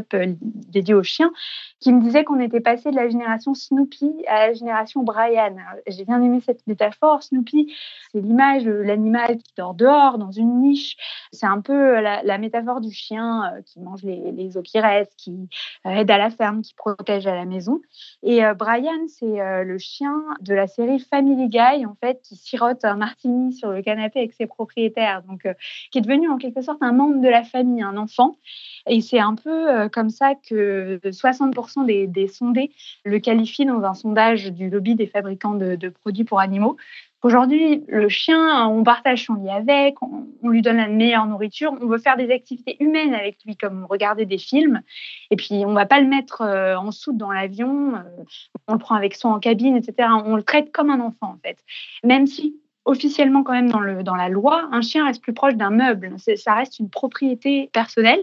dédiées 0.71 0.95
aux 0.95 1.03
chiens, 1.03 1.33
qui 1.81 1.93
me 1.93 2.01
disait 2.01 2.25
qu'on 2.25 2.41
était 2.41 2.61
passé 2.61 2.91
de 2.91 2.97
la 2.97 3.11
génération 3.11 3.53
Snoopy 3.53 4.25
à 4.27 4.49
la 4.49 4.55
génération 4.55 5.03
Brian. 5.03 5.57
J'ai 5.87 6.05
bien 6.05 6.23
aimé 6.23 6.41
cette 6.45 6.67
métaphore. 6.67 7.23
Snoopy, 7.23 7.75
c'est 8.13 8.21
l'image 8.21 8.65
de 8.65 8.73
l'animal 8.73 9.37
qui 9.37 9.53
dort 9.59 9.75
dehors, 9.75 10.17
dans 10.17 10.33
une 10.33 10.61
niche. 10.63 10.97
C'est 11.33 11.47
un 11.47 11.61
peu 11.61 11.90
la, 11.91 12.39
métaphore 12.39 12.81
du 12.81 12.91
chien 12.91 13.45
euh, 13.45 13.63
qui 13.63 13.81
mange 13.81 14.03
les, 14.03 14.33
les, 14.33 14.51
qui 14.63 14.81
restent, 14.81 15.15
qui 15.17 15.49
euh, 15.87 15.91
aide 15.91 16.11
à 16.11 16.19
la 16.19 16.31
ferme, 16.31 16.63
qui 16.63 16.75
protège 16.75 17.27
à 17.27 17.35
la 17.35 17.45
maison. 17.45 17.81
Et 18.23 18.45
euh, 18.45 18.55
Brian, 18.55 19.07
c'est 19.09 19.65
le 19.65 19.79
chien 19.79 20.15
de 20.41 20.55
la 20.55 20.67
série 20.67 20.99
Family 20.99 21.49
Guy, 21.49 21.87
en 21.87 21.97
fait, 22.01 22.21
qui 22.23 22.37
sirote 22.37 22.85
un 22.85 22.97
martini 22.97 23.53
sur 23.53 23.71
le 23.71 23.83
canapé 23.83 24.21
avec 24.21 24.33
ses 24.33 24.47
propriétaires, 24.47 25.23
donc 25.23 25.47
qui 25.91 25.99
est 25.99 26.03
devenu 26.03 26.29
en 26.29 26.39
quelque 26.39 26.63
sorte 26.63 26.83
un 26.83 26.93
membre 26.93 27.21
de 27.21 27.29
la 27.29 27.43
famille, 27.43 27.83
un 27.83 27.97
enfant. 27.97 28.37
Et 28.87 29.01
c'est 29.01 29.19
un 29.19 29.35
peu 29.35 29.89
comme 29.91 30.11
ça 30.11 30.35
que 30.35 31.01
60% 31.05 31.85
des, 32.11 32.29
sondés 32.29 32.73
le 33.05 33.19
qualifient 33.19 33.67
dans 33.67 33.83
un 33.83 33.95
sondage 33.95 34.53
du 34.53 34.71
lobby 34.71 34.95
des 34.95 35.07
fabricants 35.07 35.55
de 35.55 35.89
produits 35.89 36.25
pour 36.25 36.41
animaux 36.41 36.77
Aujourd'hui, 37.23 37.85
le 37.87 38.09
chien, 38.09 38.67
on 38.69 38.83
partage 38.83 39.27
son 39.27 39.35
lit 39.35 39.51
avec, 39.51 40.01
on, 40.01 40.27
lui 40.43 40.63
donne 40.63 40.79
la 40.79 40.89
meilleure 40.89 41.27
nourriture, 41.27 41.77
on 41.81 41.87
veut 41.87 41.99
faire 41.99 42.17
des 42.17 42.31
activités 42.31 42.77
humaines 42.81 43.15
avec 43.15 43.37
lui, 43.45 43.57
comme 43.57 43.85
regarder 43.85 44.25
des 44.25 44.39
films. 44.39 44.81
Et 45.31 45.37
puis, 45.37 45.63
on 45.67 45.75
va 45.75 45.85
pas 45.85 46.01
le 46.01 46.09
mettre 46.09 46.41
euh, 46.41 46.77
en 46.77 46.91
soute 46.93 47.19
dans 47.19 47.31
l'avion, 47.31 47.95
euh, 47.95 48.25
on 48.69 48.73
le 48.73 48.79
prend 48.79 48.95
avec 48.95 49.15
soi 49.15 49.31
en 49.33 49.39
cabine, 49.39 49.77
etc. 49.77 50.09
On 50.25 50.35
le 50.37 50.43
traite 50.43 50.73
comme 50.73 50.89
un 50.89 51.01
enfant, 51.01 51.35
en 51.35 51.39
fait. 51.45 51.59
Même 52.05 52.27
si 52.27 52.57
officiellement 52.87 53.43
quand 53.43 53.53
même 53.53 53.71
dans, 53.71 54.03
dans 54.03 54.17
la 54.17 54.31
loi, 54.31 54.69
un 54.73 54.81
chien 54.81 55.05
reste 55.05 55.23
plus 55.23 55.35
proche 55.35 55.55
d'un 55.55 55.71
meuble. 55.71 56.15
Ça 56.37 56.55
reste 56.55 56.79
une 56.79 56.89
propriété 56.89 57.69
personnelle. 57.75 58.21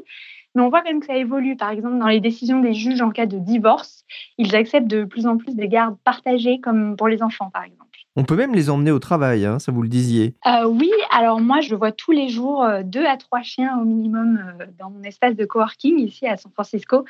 Mais 0.56 0.64
on 0.64 0.70
voit 0.70 0.82
quand 0.82 0.90
même 0.90 1.02
que 1.02 1.06
ça 1.06 1.16
évolue. 1.16 1.56
Par 1.56 1.70
exemple, 1.70 2.00
dans 2.00 2.08
les 2.08 2.20
décisions 2.20 2.62
des 2.62 2.74
juges 2.74 3.02
en 3.02 3.12
cas 3.12 3.28
de 3.28 3.38
divorce, 3.38 4.06
ils 4.40 4.56
acceptent 4.56 4.88
de 4.88 5.04
plus 5.04 5.28
en 5.28 5.38
plus 5.38 5.56
des 5.56 5.68
gardes 5.68 5.98
partagées, 6.04 6.60
comme 6.60 6.98
pour 6.98 7.08
les 7.08 7.22
enfants, 7.22 7.52
par 7.52 7.64
exemple. 7.64 7.97
On 8.20 8.24
peut 8.24 8.36
même 8.36 8.56
les 8.56 8.72
emmener 8.72 8.90
au 8.90 8.98
travail, 8.98 9.46
hein, 9.46 9.60
ça 9.60 9.72
vous 9.72 9.84
le 9.84 9.90
disiez. 9.90 10.34
Euh, 10.48 10.66
oui, 10.66 10.90
alors 11.12 11.40
moi, 11.40 11.62
je 11.62 11.76
vois 11.76 11.92
tous 11.92 12.12
les 12.12 12.30
jours 12.30 12.64
euh, 12.64 12.82
deux 12.84 13.06
à 13.06 13.16
trois 13.16 13.44
chiens 13.44 13.78
au 13.80 13.86
minimum 13.86 14.40
euh, 14.60 14.66
dans 14.80 14.90
mon 14.90 15.04
espace 15.04 15.36
de 15.36 15.46
coworking 15.46 16.00
ici 16.00 16.26
à 16.26 16.36
San 16.36 16.52
Francisco 16.52 17.06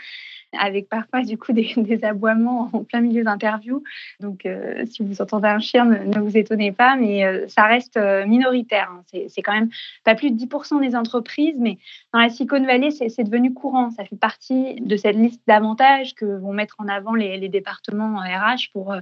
avec 0.58 0.88
parfois 0.88 1.24
du 1.24 1.38
coup 1.38 1.52
des, 1.54 2.00
aboiements 2.04 2.70
en 2.74 2.84
plein 2.84 3.00
milieu 3.00 3.24
d'interview. 3.24 3.84
Donc, 4.22 4.48
si 4.90 5.04
vous 5.04 5.22
entendez 5.22 5.50
un 5.50 5.60
chien, 5.60 5.84
ne, 5.84 6.20
vous 6.20 6.38
étonnez 6.38 6.72
pas, 6.72 6.96
mais 6.96 7.46
ça 7.50 7.64
reste 7.64 8.00
minoritaire. 8.26 8.90
Hein. 8.94 9.04
C'est 9.28 9.42
quand 9.42 9.52
même 9.52 9.70
pas 10.06 10.16
plus 10.16 10.32
de 10.32 10.38
10% 10.38 10.80
des 10.80 10.96
entreprises, 10.96 11.58
mais 11.60 11.78
dans 12.14 12.20
la 12.20 12.30
Silicon 12.30 12.64
Valley, 12.66 12.92
c'est 12.92 13.24
devenu 13.26 13.54
courant. 13.54 13.92
Ça 13.92 14.06
fait 14.06 14.16
partie 14.16 14.76
de 14.76 14.96
cette 14.96 15.18
liste 15.18 15.42
d'avantages 15.48 16.16
que 16.16 16.26
vont 16.26 16.54
mettre 16.54 16.76
en 16.80 16.88
avant 16.88 17.14
les, 17.14 17.50
départements 17.50 18.20
RH 18.20 18.72
pour 18.72 18.96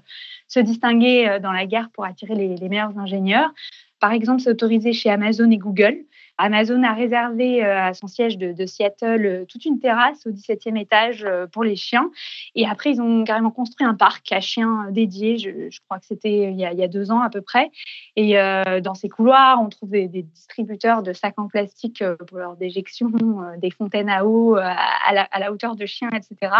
se 0.47 0.59
distinguer 0.59 1.37
dans 1.43 1.51
la 1.51 1.67
guerre 1.67 1.89
pour 1.95 2.05
attirer 2.05 2.35
les, 2.35 2.69
meilleurs 2.69 2.97
ingénieurs. 2.99 3.51
Par 3.99 4.11
exemple, 4.11 4.41
c'est 4.41 4.51
autorisé 4.51 4.93
chez 4.93 5.09
Amazon 5.09 5.49
et 5.49 5.57
Google. 5.57 6.05
Amazon 6.37 6.83
a 6.83 6.93
réservé 6.93 7.63
euh, 7.63 7.81
à 7.81 7.93
son 7.93 8.07
siège 8.07 8.37
de, 8.37 8.65
Seattle 8.65 9.25
euh, 9.25 9.45
toute 9.45 9.65
une 9.65 9.79
terrasse 9.79 10.25
au 10.25 10.31
17e 10.31 10.77
étage 10.77 11.23
euh, 11.23 11.47
pour 11.47 11.63
les 11.63 11.75
chiens. 11.75 12.11
Et 12.55 12.65
après, 12.65 12.91
ils 12.91 13.01
ont 13.01 13.23
carrément 13.23 13.51
construit 13.51 13.87
un 13.87 13.93
parc 13.93 14.31
à 14.31 14.41
chiens 14.41 14.87
dédié. 14.91 15.37
Je, 15.37 15.79
crois 15.87 15.99
que 15.99 16.05
c'était 16.05 16.51
il, 16.51 16.57
y 16.57 16.65
a 16.65 16.87
deux 16.87 17.11
ans 17.11 17.21
à 17.21 17.29
peu 17.29 17.41
près. 17.41 17.71
Et 18.15 18.35
dans 18.81 18.95
ces 18.95 19.09
couloirs, 19.09 19.61
on 19.61 19.69
trouve 19.69 19.89
des, 19.89 20.07
distributeurs 20.07 21.03
de 21.03 21.13
sacs 21.13 21.37
en 21.37 21.47
plastique 21.47 22.03
pour 22.27 22.37
leur 22.37 22.55
déjection, 22.55 23.11
des 23.57 23.71
fontaines 23.71 24.09
à 24.09 24.25
eau 24.25 24.55
à 24.55 25.39
la, 25.39 25.51
hauteur 25.51 25.75
de 25.75 25.85
chiens, 25.85 26.09
etc. 26.13 26.53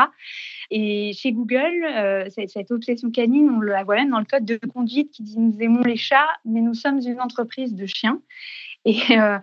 Et 0.71 1.13
chez 1.13 1.31
Google, 1.31 2.29
cette 2.29 2.71
obsession 2.71 3.11
canine, 3.11 3.49
on 3.49 3.61
la 3.61 3.83
voit 3.83 3.95
même 3.95 4.11
dans 4.11 4.19
le 4.19 4.25
code 4.25 4.45
de 4.45 4.57
conduite 4.57 5.11
qui 5.11 5.23
dit 5.23 5.39
nous 5.39 5.57
aimons 5.59 5.81
les 5.81 5.97
chats, 5.97 6.29
mais 6.45 6.61
nous 6.61 6.73
sommes 6.73 6.99
une 7.05 7.21
entreprise 7.21 7.73
de 7.73 7.85
chiens. 7.85 8.19
Et 8.85 9.19
euh, 9.19 9.39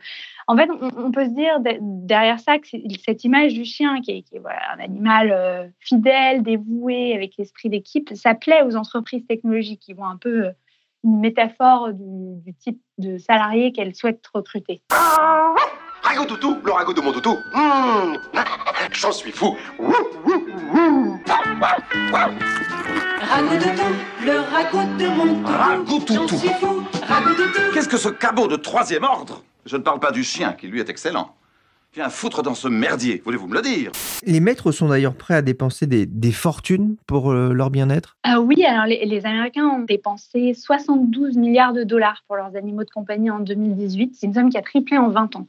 en 0.47 0.57
fait, 0.57 0.69
on, 0.71 1.11
peut 1.11 1.25
se 1.25 1.35
dire 1.35 1.59
derrière 1.81 2.39
ça 2.39 2.59
que 2.59 2.67
cette 3.05 3.25
image 3.25 3.55
du 3.55 3.65
chien, 3.65 4.01
qui 4.01 4.13
est, 4.13 4.25
un 4.37 4.81
animal 4.81 5.33
euh, 5.33 5.67
fidèle, 5.81 6.43
dévoué, 6.43 7.15
avec 7.15 7.37
l'esprit 7.37 7.69
d'équipe, 7.69 8.11
ça 8.15 8.35
plaît 8.35 8.63
aux 8.63 8.77
entreprises 8.77 9.27
technologiques 9.27 9.81
qui 9.81 9.93
voient 9.93 10.09
un 10.09 10.17
peu 10.17 10.47
euh, 10.47 10.53
une 11.05 11.19
métaphore 11.19 11.93
du, 11.93 12.55
type 12.55 12.81
de 12.99 13.19
salarié 13.19 13.73
qu'elles 13.73 13.97
souhaitent 13.97 14.25
recruter. 14.33 14.83
Rago 16.12 16.26
toutou, 16.26 16.59
le 16.62 16.73
ragot 16.73 16.92
de 16.92 17.00
mon 17.00 17.11
toutou. 17.11 17.38
Mmh. 17.54 18.19
J'en 18.92 19.12
suis 19.12 19.33
fou. 19.33 19.57
Rago 19.78 20.11
toutou, 23.59 23.83
le 24.23 24.40
ragot 24.40 24.85
de 24.99 25.09
mon 25.09 25.37
toutou. 25.37 25.47
Rago 25.47 26.00
toutou. 26.00 26.37
suis 26.37 26.50
fou. 26.50 26.83
Qu'est-ce 27.73 27.88
que 27.88 27.97
ce 27.97 28.11
cabot 28.11 28.47
de 28.47 28.57
troisième 28.57 29.04
ordre? 29.04 29.42
Je 29.64 29.78
ne 29.78 29.83
parle 29.83 30.00
pas 30.00 30.11
du 30.11 30.23
chien, 30.23 30.52
qui 30.52 30.66
lui 30.66 30.81
est 30.81 30.90
excellent. 30.90 31.35
Viens 31.95 32.11
foutre 32.11 32.42
dans 32.42 32.54
ce 32.54 32.69
merdier, 32.69 33.23
voulez-vous 33.25 33.49
me 33.49 33.54
le 33.54 33.62
dire? 33.62 33.92
Les 34.26 34.40
maîtres 34.40 34.71
sont 34.71 34.88
d'ailleurs 34.88 35.14
prêts 35.14 35.35
à 35.35 35.42
dépenser 35.42 35.87
des, 35.87 36.33
fortunes 36.33 36.97
pour 37.07 37.33
euh, 37.33 37.54
leur 37.54 37.71
bien-être? 37.71 38.19
Ah 38.23 38.38
Oui, 38.38 38.62
alors 38.66 38.85
les, 38.85 39.25
Américains 39.25 39.66
ont 39.66 39.85
dépensé 39.85 40.52
72 40.52 41.38
milliards 41.38 41.73
de 41.73 41.85
dollars 41.85 42.23
pour 42.26 42.37
leurs 42.37 42.54
animaux 42.54 42.85
de 42.85 42.90
compagnie 42.90 43.31
en 43.31 43.40
2018. 43.40 44.14
C'est 44.14 44.26
une 44.26 44.35
somme 44.35 44.50
qui 44.50 44.59
a 44.59 44.62
triplé 44.62 44.99
en 44.99 45.09
20 45.09 45.37
ans. 45.37 45.47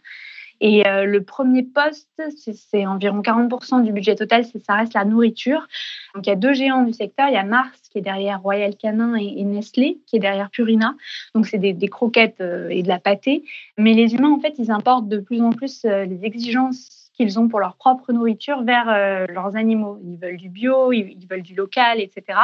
Et 0.65 0.87
euh, 0.87 1.03
le 1.03 1.21
premier 1.21 1.63
poste, 1.63 2.21
c'est 2.37 2.85
environ 2.85 3.19
40% 3.19 3.83
du 3.83 3.91
budget 3.91 4.15
total, 4.15 4.45
ça 4.45 4.75
reste 4.75 4.93
la 4.93 5.03
nourriture. 5.03 5.67
Donc 6.15 6.25
il 6.25 6.29
y 6.29 6.31
a 6.31 6.37
deux 6.37 6.53
géants 6.53 6.83
du 6.83 6.93
secteur, 6.93 7.27
il 7.27 7.33
y 7.33 7.37
a 7.37 7.43
Mars 7.43 7.81
qui 7.91 7.97
est 7.97 8.01
derrière 8.01 8.41
Royal 8.41 8.73
Canin 8.77 9.15
et, 9.15 9.43
Nestlé 9.43 9.99
qui 10.07 10.15
est 10.15 10.19
derrière 10.19 10.49
Purina. 10.49 10.95
Donc 11.35 11.47
c'est 11.47 11.57
des, 11.57 11.87
croquettes 11.89 12.39
euh, 12.39 12.69
et 12.69 12.81
de 12.81 12.87
la 12.87 12.97
pâtée. 12.97 13.43
Mais 13.77 13.93
les 13.93 14.15
humains, 14.15 14.31
en 14.31 14.39
fait, 14.39 14.53
ils 14.57 14.71
importent 14.71 15.09
de 15.09 15.19
plus 15.19 15.41
en 15.41 15.51
plus 15.51 15.83
euh, 15.83 16.05
les 16.05 16.23
exigences 16.23 17.11
qu'ils 17.13 17.37
ont 17.37 17.49
pour 17.49 17.59
leur 17.59 17.75
propre 17.75 18.13
nourriture 18.13 18.63
vers 18.63 18.85
leurs 19.27 19.55
animaux. 19.55 19.99
Ils 20.03 20.17
veulent 20.17 20.37
du 20.37 20.49
bio, 20.49 20.91
ils 20.93 21.27
veulent 21.29 21.43
du 21.43 21.53
local, 21.53 21.99
etc. 21.99 22.39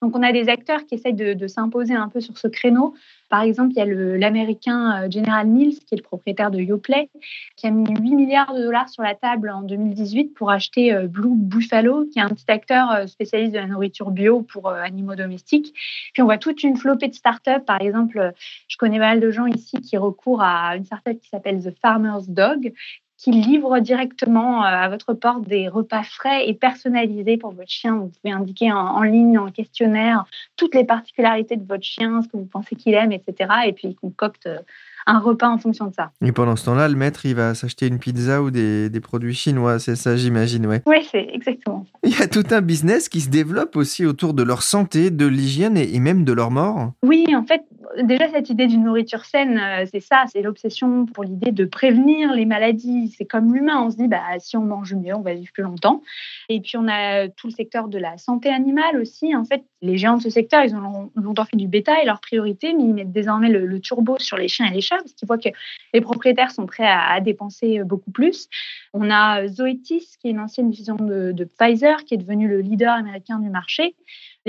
Donc, 0.00 0.16
on 0.16 0.22
a 0.22 0.32
des 0.32 0.48
acteurs 0.48 0.86
qui 0.86 0.94
essayent 0.94 1.12
de, 1.12 1.46
s'imposer 1.48 1.94
un 1.94 2.08
peu 2.08 2.20
sur 2.20 2.38
ce 2.38 2.46
créneau. 2.46 2.94
Par 3.28 3.42
exemple, 3.42 3.72
il 3.72 3.78
y 3.78 3.80
a 3.80 3.84
l'américain 3.84 5.02
euh, 5.02 5.10
General 5.10 5.46
Mills, 5.46 5.78
qui 5.80 5.94
est 5.94 5.96
le 5.96 6.02
propriétaire 6.02 6.52
de 6.52 6.60
Yoplait, 6.60 7.10
qui 7.56 7.66
a 7.66 7.70
mis 7.70 7.84
8 7.88 8.14
milliards 8.14 8.54
de 8.54 8.62
dollars 8.62 8.88
sur 8.88 9.02
la 9.02 9.16
table 9.16 9.50
en 9.50 9.62
2018 9.62 10.34
pour 10.34 10.50
acheter 10.50 10.94
euh, 10.94 11.08
Blue 11.08 11.34
Buffalo, 11.34 12.06
qui 12.06 12.20
est 12.20 12.22
un 12.22 12.28
petit 12.28 12.48
acteur 12.48 12.92
euh, 12.92 13.06
spécialiste 13.06 13.52
de 13.54 13.58
la 13.58 13.66
nourriture 13.66 14.10
bio 14.12 14.42
pour 14.42 14.68
animaux 14.70 15.16
domestiques. 15.16 15.74
Puis, 16.12 16.22
on 16.22 16.26
voit 16.26 16.38
toute 16.38 16.62
une 16.62 16.76
flopée 16.76 17.08
de 17.08 17.14
startups. 17.14 17.64
Par 17.66 17.80
exemple, 17.80 18.32
je 18.68 18.76
connais 18.76 18.98
pas 18.98 19.08
mal 19.08 19.20
de 19.20 19.30
gens 19.32 19.46
ici 19.46 19.80
qui 19.80 19.96
recourent 19.96 20.42
à 20.42 20.76
une 20.76 20.84
startup 20.84 21.18
qui 21.20 21.28
s'appelle 21.28 21.60
The 21.62 21.74
Farmer's 21.82 22.28
Dog, 22.28 22.72
qui 23.18 23.32
livre 23.32 23.80
directement 23.80 24.62
euh, 24.62 24.68
à 24.68 24.88
votre 24.88 25.12
porte 25.12 25.42
des 25.42 25.68
repas 25.68 26.04
frais 26.04 26.48
et 26.48 26.54
personnalisés 26.54 27.36
pour 27.36 27.50
votre 27.50 27.68
chien. 27.68 27.96
Vous 27.96 28.12
pouvez 28.22 28.32
indiquer 28.32 28.72
en, 28.72 29.02
ligne, 29.02 29.38
en 29.38 29.50
questionnaire, 29.50 30.24
toutes 30.56 30.74
les 30.74 30.84
particularités 30.84 31.56
de 31.56 31.66
votre 31.66 31.82
chien, 31.82 32.22
ce 32.22 32.28
que 32.28 32.36
vous 32.36 32.46
pensez 32.46 32.76
qu'il 32.76 32.94
aime, 32.94 33.10
etc. 33.10 33.50
Et 33.66 33.72
puis, 33.72 33.88
il 33.88 33.96
concocte 33.96 34.46
euh, 34.46 34.58
un 35.06 35.18
repas 35.18 35.48
en 35.48 35.58
fonction 35.58 35.86
de 35.86 35.94
ça. 35.94 36.12
Et 36.22 36.30
pendant 36.30 36.54
ce 36.54 36.66
temps-là, 36.66 36.86
le 36.86 36.94
maître, 36.94 37.26
il 37.26 37.34
va 37.34 37.54
s'acheter 37.54 37.88
une 37.88 37.98
pizza 37.98 38.40
ou 38.40 38.52
des, 38.52 38.88
des 38.88 39.00
produits 39.00 39.34
chinois, 39.34 39.80
c'est 39.80 39.96
ça, 39.96 40.16
j'imagine, 40.16 40.66
ouais. 40.66 40.82
Oui, 40.86 40.98
c'est 41.10 41.28
exactement 41.32 41.86
ça. 41.90 41.98
Il 42.04 42.16
y 42.16 42.22
a 42.22 42.28
tout 42.28 42.44
un 42.50 42.60
business 42.60 43.08
qui 43.08 43.20
se 43.20 43.30
développe 43.30 43.74
aussi 43.74 44.06
autour 44.06 44.32
de 44.32 44.42
leur 44.44 44.62
santé, 44.62 45.10
de 45.10 45.26
l'hygiène 45.26 45.76
et 45.76 45.98
même 45.98 46.24
de 46.24 46.32
leur 46.32 46.50
mort. 46.50 46.92
Oui, 47.02 47.26
en 47.34 47.44
fait, 47.44 47.62
déjà 48.02 48.28
cette 48.28 48.50
idée 48.50 48.66
d'une 48.66 48.84
nourriture 48.84 49.24
saine, 49.24 49.58
euh, 49.58 49.84
c'est 49.90 50.00
ça, 50.00 50.24
c'est 50.32 50.42
l'obsession 50.42 51.06
pour 51.06 51.24
l'idée 51.24 51.52
de 51.52 51.64
prévenir 51.64 52.32
les 52.32 52.44
maladies. 52.44 53.14
C'est 53.16 53.24
comme 53.24 53.54
l'humain, 53.54 53.82
on 53.82 53.90
se 53.90 53.96
dit 53.96 54.08
bah 54.08 54.22
si 54.38 54.56
on 54.56 54.62
mange 54.62 54.94
mieux, 54.94 55.14
on 55.14 55.20
va 55.20 55.34
vivre 55.34 55.52
plus 55.52 55.62
longtemps. 55.62 56.02
Et 56.48 56.60
puis 56.60 56.76
on 56.76 56.88
a 56.88 57.28
tout 57.28 57.46
le 57.46 57.52
secteur 57.52 57.88
de 57.88 57.98
la 57.98 58.18
santé 58.18 58.48
animale 58.50 58.98
aussi. 59.00 59.34
En 59.34 59.44
fait, 59.44 59.64
les 59.82 59.96
géants 59.98 60.16
de 60.16 60.22
ce 60.22 60.30
secteur, 60.30 60.64
ils 60.64 60.74
ont 60.74 61.10
longtemps 61.14 61.44
fait 61.44 61.56
du 61.56 61.68
bétail, 61.68 62.04
leur 62.06 62.20
priorité, 62.20 62.74
mais 62.74 62.84
ils 62.84 62.94
mettent 62.94 63.12
désormais 63.12 63.48
le, 63.48 63.78
turbo 63.80 64.18
sur 64.18 64.36
les 64.36 64.48
chiens 64.48 64.66
et 64.66 64.74
les 64.74 64.80
chats 64.80 64.96
parce 64.96 65.12
qu'ils 65.12 65.28
voient 65.28 65.38
que 65.38 65.50
les 65.94 66.00
propriétaires 66.00 66.50
sont 66.50 66.66
prêts 66.66 66.88
à, 66.88 67.20
dépenser 67.20 67.82
beaucoup 67.84 68.10
plus. 68.10 68.48
On 68.92 69.10
a 69.10 69.46
Zoetis, 69.46 70.16
qui 70.20 70.28
est 70.28 70.30
une 70.30 70.40
ancienne 70.40 70.70
division 70.70 70.96
de, 70.96 71.32
de 71.32 71.44
Pfizer, 71.44 72.04
qui 72.04 72.14
est 72.14 72.18
devenu 72.18 72.48
le 72.48 72.60
leader 72.60 72.92
américain 72.92 73.38
du 73.38 73.50
marché. 73.50 73.94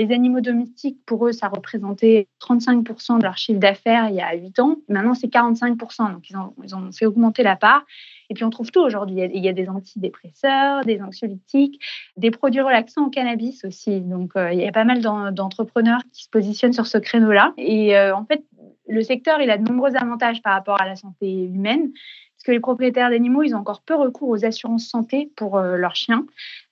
Les 0.00 0.14
animaux 0.14 0.40
domestiques, 0.40 0.96
pour 1.04 1.26
eux, 1.26 1.32
ça 1.32 1.48
représentait 1.48 2.26
35% 2.40 3.18
de 3.18 3.22
leur 3.22 3.36
chiffre 3.36 3.60
d'affaires 3.60 4.08
il 4.08 4.14
y 4.14 4.22
a 4.22 4.34
8 4.34 4.58
ans. 4.58 4.76
Maintenant, 4.88 5.12
c'est 5.12 5.26
45%. 5.26 6.14
Donc, 6.14 6.30
ils 6.30 6.74
ont, 6.74 6.90
fait 6.90 7.04
augmenter 7.04 7.42
la 7.42 7.54
part. 7.54 7.84
Et 8.30 8.34
puis, 8.34 8.42
on 8.44 8.48
trouve 8.48 8.70
tout 8.70 8.80
aujourd'hui. 8.80 9.16
Il, 9.34 9.44
y 9.44 9.48
a 9.50 9.52
des 9.52 9.68
antidépresseurs, 9.68 10.86
des 10.86 11.02
anxiolytiques, 11.02 11.84
des 12.16 12.30
produits 12.30 12.62
relaxants 12.62 13.08
au 13.08 13.10
cannabis 13.10 13.62
aussi. 13.66 14.00
Donc, 14.00 14.36
euh, 14.36 14.50
il 14.54 14.60
y 14.60 14.66
a 14.66 14.72
pas 14.72 14.84
mal 14.84 15.02
d'entrepreneurs 15.02 16.00
qui 16.14 16.24
se 16.24 16.30
positionnent 16.30 16.72
sur 16.72 16.86
ce 16.86 16.96
créneau-là. 16.96 17.52
Et 17.58 17.94
euh, 17.94 18.16
en 18.16 18.24
fait, 18.24 18.42
le 18.88 19.02
secteur, 19.02 19.42
il 19.42 19.50
a 19.50 19.58
de 19.58 19.70
nombreux 19.70 19.94
avantages 19.96 20.40
par 20.40 20.54
rapport 20.54 20.80
à 20.80 20.86
la 20.86 20.96
santé 20.96 21.44
humaine 21.44 21.90
parce 22.40 22.46
que 22.46 22.52
les 22.52 22.60
propriétaires 22.60 23.10
d'animaux, 23.10 23.42
ils 23.42 23.54
ont 23.54 23.58
encore 23.58 23.82
peu 23.82 23.94
recours 23.94 24.30
aux 24.30 24.46
assurances 24.46 24.86
santé 24.86 25.30
pour 25.36 25.58
euh, 25.58 25.76
leurs 25.76 25.94
chiens, 25.94 26.24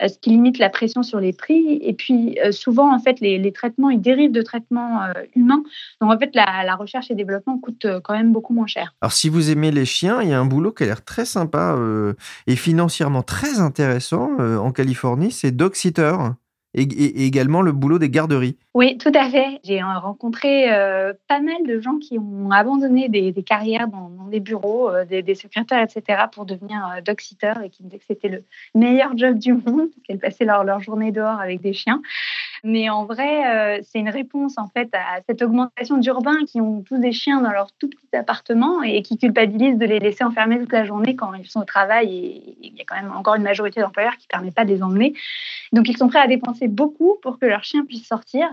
euh, 0.02 0.08
ce 0.08 0.18
qui 0.18 0.30
limite 0.30 0.56
la 0.56 0.70
pression 0.70 1.02
sur 1.02 1.20
les 1.20 1.34
prix. 1.34 1.78
Et 1.82 1.92
puis, 1.92 2.38
euh, 2.42 2.52
souvent, 2.52 2.94
en 2.94 2.98
fait, 2.98 3.20
les, 3.20 3.52
traitements, 3.52 3.90
ils 3.90 4.00
dérivent 4.00 4.32
de 4.32 4.40
traitements 4.40 5.00
humains. 5.36 5.62
Donc, 6.00 6.10
en 6.10 6.18
fait, 6.18 6.30
la, 6.34 6.74
recherche 6.74 7.10
et 7.10 7.14
développement 7.14 7.58
coûtent 7.58 7.86
quand 8.02 8.14
même 8.14 8.32
beaucoup 8.32 8.54
moins 8.54 8.66
cher. 8.66 8.94
Alors, 9.02 9.12
si 9.12 9.28
vous 9.28 9.50
aimez 9.50 9.70
les 9.70 9.84
chiens, 9.84 10.22
il 10.22 10.30
y 10.30 10.32
a 10.32 10.40
un 10.40 10.46
boulot 10.46 10.72
qui 10.72 10.84
a 10.84 10.86
l'air 10.86 11.04
très 11.04 11.26
sympa 11.26 11.76
et 12.46 12.56
financièrement 12.56 13.22
très 13.22 13.60
intéressant 13.60 14.38
en 14.38 14.72
Californie, 14.72 15.32
c'est 15.32 15.50
dog 15.50 15.74
et, 16.74 17.26
également 17.26 17.62
le 17.62 17.72
boulot 17.72 17.98
des 17.98 18.10
garderies. 18.10 18.56
Oui, 18.74 18.98
tout 18.98 19.12
à 19.14 19.28
fait. 19.28 19.60
J'ai 19.64 19.82
euh, 19.82 19.98
rencontré 19.98 20.72
euh, 20.72 21.12
pas 21.26 21.40
mal 21.40 21.66
de 21.66 21.80
gens 21.80 21.96
qui 21.98 22.18
ont 22.18 22.50
abandonné 22.50 23.08
des, 23.08 23.32
carrières 23.42 23.88
dans, 23.88 24.10
des 24.30 24.40
bureaux, 24.40 24.90
euh, 24.90 25.04
des, 25.04 25.34
secrétaires, 25.34 25.82
etc., 25.82 26.24
pour 26.30 26.44
devenir 26.44 27.00
dog-sitter 27.04 27.54
et 27.64 27.70
qui 27.70 27.82
me 27.82 27.88
disaient 27.88 27.98
que 27.98 28.04
c'était 28.06 28.28
le 28.28 28.44
meilleur 28.74 29.16
job 29.16 29.38
du 29.38 29.54
monde, 29.54 29.88
parce 29.90 30.02
qu'elles 30.06 30.18
passaient 30.18 30.44
leur 30.44 30.80
journée 30.80 31.12
dehors 31.12 31.40
avec 31.40 31.60
des 31.60 31.72
chiens. 31.72 32.02
Mais 32.64 32.90
en 32.90 33.04
vrai, 33.04 33.82
c'est 33.84 33.98
une 33.98 34.08
réponse 34.08 34.58
en 34.58 34.68
fait 34.68 34.88
à 34.92 35.20
cette 35.28 35.42
augmentation 35.42 35.96
d'urbains 35.96 36.44
qui 36.46 36.60
ont 36.60 36.82
tous 36.82 36.98
des 36.98 37.12
chiens 37.12 37.40
dans 37.40 37.50
leur 37.50 37.72
tout 37.72 37.88
petit 37.88 38.16
appartement 38.16 38.82
et 38.82 39.02
qui 39.02 39.18
culpabilisent 39.18 39.78
de 39.78 39.86
les 39.86 39.98
laisser 39.98 40.24
enfermer 40.24 40.58
toute 40.58 40.72
la 40.72 40.84
journée 40.84 41.16
quand 41.16 41.34
ils 41.34 41.46
sont 41.46 41.60
au 41.60 41.64
travail. 41.64 42.14
Et 42.14 42.56
il 42.62 42.76
y 42.76 42.80
a 42.80 42.84
quand 42.84 42.96
même 42.96 43.12
encore 43.14 43.34
une 43.34 43.42
majorité 43.42 43.80
d'employeurs 43.80 44.16
qui 44.16 44.26
ne 44.26 44.36
permettent 44.36 44.54
pas 44.54 44.64
de 44.64 44.70
les 44.70 44.82
emmener. 44.82 45.14
Donc 45.72 45.88
ils 45.88 45.96
sont 45.96 46.08
prêts 46.08 46.20
à 46.20 46.26
dépenser 46.26 46.68
beaucoup 46.68 47.16
pour 47.22 47.38
que 47.38 47.46
leur 47.46 47.64
chien 47.64 47.84
puisse 47.84 48.06
sortir. 48.06 48.48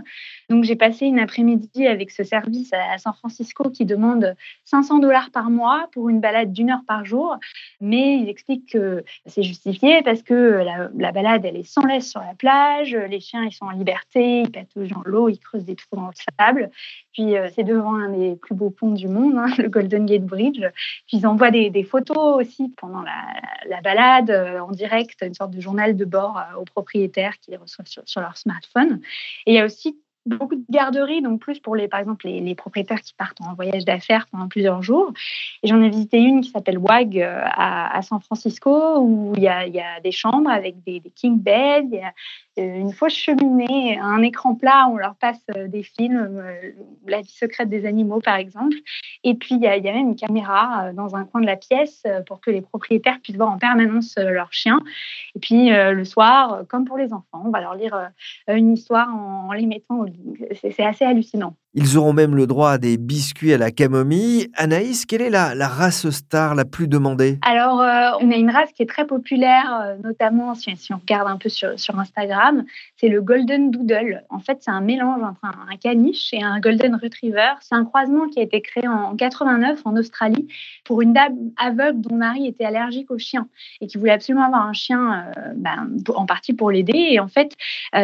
Donc 0.49 0.63
j'ai 0.63 0.75
passé 0.75 1.05
une 1.05 1.19
après-midi 1.19 1.87
avec 1.87 2.11
ce 2.11 2.23
service 2.23 2.71
à 2.73 2.97
San 2.97 3.13
Francisco 3.13 3.69
qui 3.69 3.85
demande 3.85 4.35
500 4.65 4.99
dollars 4.99 5.31
par 5.31 5.49
mois 5.49 5.87
pour 5.91 6.09
une 6.09 6.19
balade 6.19 6.51
d'une 6.51 6.69
heure 6.69 6.83
par 6.87 7.05
jour. 7.05 7.37
Mais 7.81 8.17
ils 8.17 8.29
expliquent 8.29 8.71
que 8.71 9.03
c'est 9.25 9.43
justifié 9.43 10.01
parce 10.03 10.21
que 10.21 10.63
la, 10.95 11.11
balade, 11.11 11.45
elle 11.45 11.57
est 11.57 11.63
sans 11.63 11.85
laisse 11.85 12.09
sur 12.09 12.21
la 12.21 12.33
plage, 12.33 12.95
les 12.95 13.19
chiens, 13.19 13.43
ils 13.43 13.53
sont 13.53 13.65
en 13.65 13.71
liberté, 13.71 13.94
ils 14.15 14.51
pètent 14.51 14.77
dans 14.77 15.01
l'eau, 15.05 15.29
ils 15.29 15.39
creusent 15.39 15.65
des 15.65 15.75
trous 15.75 15.95
dans 15.95 16.07
le 16.07 16.13
sable. 16.39 16.69
Puis 17.13 17.37
euh, 17.37 17.49
c'est 17.53 17.63
devant 17.63 17.95
un 17.95 18.09
des 18.09 18.35
plus 18.35 18.55
beaux 18.55 18.69
ponts 18.69 18.91
du 18.91 19.07
monde, 19.07 19.37
hein, 19.37 19.47
le 19.57 19.69
Golden 19.69 20.05
Gate 20.05 20.25
Bridge. 20.25 20.61
Puis 21.07 21.17
ils 21.17 21.27
envoient 21.27 21.51
des, 21.51 21.83
photos 21.83 22.41
aussi 22.41 22.73
pendant 22.77 23.01
la, 23.01 23.81
balade 23.81 24.29
euh, 24.29 24.59
en 24.59 24.71
direct, 24.71 25.21
une 25.21 25.33
sorte 25.33 25.51
de 25.51 25.61
journal 25.61 25.95
de 25.95 26.05
bord 26.05 26.37
euh, 26.37 26.59
aux 26.59 26.65
propriétaires 26.65 27.37
qui 27.39 27.51
les 27.51 27.57
reçoivent 27.57 27.87
sur, 27.87 28.03
sur 28.05 28.21
leur 28.21 28.37
smartphone. 28.37 29.01
Et 29.45 29.53
il 29.53 29.55
y 29.55 29.59
a 29.59 29.65
aussi 29.65 29.97
beaucoup 30.25 30.55
de 30.55 30.63
garderies, 30.69 31.21
donc 31.21 31.39
plus 31.39 31.59
pour 31.59 31.75
les, 31.75 31.87
par 31.87 31.99
exemple 31.99 32.27
les, 32.27 32.55
propriétaires 32.55 33.01
qui 33.01 33.13
partent 33.13 33.39
en 33.41 33.53
voyage 33.53 33.85
d'affaires 33.85 34.25
pendant 34.31 34.47
plusieurs 34.47 34.81
jours. 34.81 35.13
Et 35.61 35.67
j'en 35.67 35.81
ai 35.81 35.89
visité 35.89 36.19
une 36.19 36.41
qui 36.41 36.49
s'appelle 36.49 36.77
WAG 36.77 37.19
euh, 37.19 37.41
à, 37.43 38.01
San 38.01 38.19
Francisco 38.19 38.99
où 38.99 39.33
il 39.37 39.43
y 39.43 39.47
a, 39.47 39.99
des 40.03 40.11
chambres 40.11 40.49
avec 40.49 40.83
des, 40.83 41.01
king 41.15 41.39
beds, 41.39 41.89
y 41.91 41.99
a 41.99 42.13
euh, 42.57 42.79
une 42.79 42.91
fausse 42.91 43.13
cheminée, 43.13 43.99
un 43.99 44.21
écran 44.21 44.55
plat 44.55 44.87
où 44.89 44.93
on 44.93 44.97
leur 44.97 45.15
passe 45.15 45.43
euh, 45.55 45.67
des 45.67 45.83
films, 45.83 46.43
La 47.05 47.21
vie 47.21 47.31
secrète 47.31 47.69
des 47.69 47.85
animaux 47.85 48.19
par 48.19 48.35
exemple. 48.35 48.75
Et 49.23 49.35
puis 49.35 49.55
il 49.55 49.61
y 49.61 49.67
a, 49.67 49.77
il 49.77 49.83
y 49.83 49.89
a 49.89 49.93
même 49.93 50.09
une 50.09 50.15
caméra 50.15 50.91
dans 50.93 51.15
un 51.15 51.25
coin 51.25 51.41
de 51.41 51.45
la 51.45 51.55
pièce 51.55 52.03
pour 52.27 52.41
que 52.41 52.49
les 52.49 52.61
propriétaires 52.61 53.19
puissent 53.21 53.37
voir 53.37 53.51
en 53.51 53.57
permanence 53.57 54.15
leurs 54.17 54.53
chiens. 54.53 54.79
Et 55.35 55.39
puis 55.39 55.69
le 55.69 56.03
soir, 56.05 56.63
comme 56.67 56.85
pour 56.85 56.97
les 56.97 57.13
enfants, 57.13 57.43
on 57.45 57.49
va 57.49 57.61
leur 57.61 57.75
lire 57.75 58.09
une 58.47 58.73
histoire 58.73 59.13
en, 59.13 59.47
en 59.49 59.51
les 59.51 59.65
mettant 59.65 59.99
au 59.99 60.05
lit 60.05 60.14
c'est 60.61 60.83
assez 60.83 61.05
hallucinant. 61.05 61.57
Ils 61.77 61.97
auront 61.97 62.13
même 62.13 62.37
le 62.37 62.47
droit 62.47 62.71
à 62.71 62.77
des 62.77 62.95
biscuits 62.95 63.51
à 63.51 63.57
la 63.57 63.69
camomille. 63.69 64.49
Anaïs, 64.55 65.05
quelle 65.05 65.21
est 65.21 65.29
la, 65.29 65.67
race 65.67 66.09
star 66.09 66.55
la 66.55 66.63
plus 66.63 66.87
demandée? 66.87 67.37
Alors, 67.41 67.81
euh, 67.81 68.11
on 68.21 68.31
a 68.31 68.35
une 68.35 68.49
race 68.49 68.71
qui 68.71 68.81
est 68.81 68.85
très 68.85 69.05
populaire, 69.05 69.81
euh, 69.83 69.95
notamment 70.01 70.55
si, 70.55 70.71
on 70.93 70.97
regarde 70.97 71.27
un 71.27 71.35
peu 71.35 71.49
sur, 71.49 71.99
Instagram, 71.99 72.63
c'est 72.95 73.09
le 73.09 73.21
Golden 73.21 73.71
Doodle. 73.71 74.23
En 74.29 74.39
fait, 74.39 74.59
c'est 74.61 74.71
un 74.71 74.79
mélange 74.79 75.21
entre 75.21 75.43
un, 75.43 75.75
caniche 75.75 76.33
et 76.33 76.41
un 76.41 76.61
Golden 76.61 76.95
Retriever. 76.95 77.55
C'est 77.59 77.75
un 77.75 77.83
croisement 77.83 78.29
qui 78.29 78.39
a 78.39 78.43
été 78.43 78.61
créé 78.61 78.87
en 78.87 79.13
89 79.13 79.81
en 79.83 79.97
Australie 79.97 80.47
pour 80.85 81.01
une 81.01 81.11
dame 81.11 81.35
aveugle 81.57 81.99
dont 81.99 82.15
mari 82.15 82.47
était 82.47 82.63
allergique 82.63 83.11
aux 83.11 83.17
chiens 83.17 83.49
et 83.81 83.87
qui 83.87 83.97
voulait 83.97 84.13
absolument 84.13 84.45
avoir 84.45 84.65
un 84.65 84.73
chien, 84.73 85.25
euh, 85.37 85.51
ben, 85.57 85.89
en 86.15 86.25
partie 86.25 86.53
pour 86.53 86.71
l'aider. 86.71 87.07
Et 87.11 87.19
en 87.19 87.27
fait, 87.27 87.51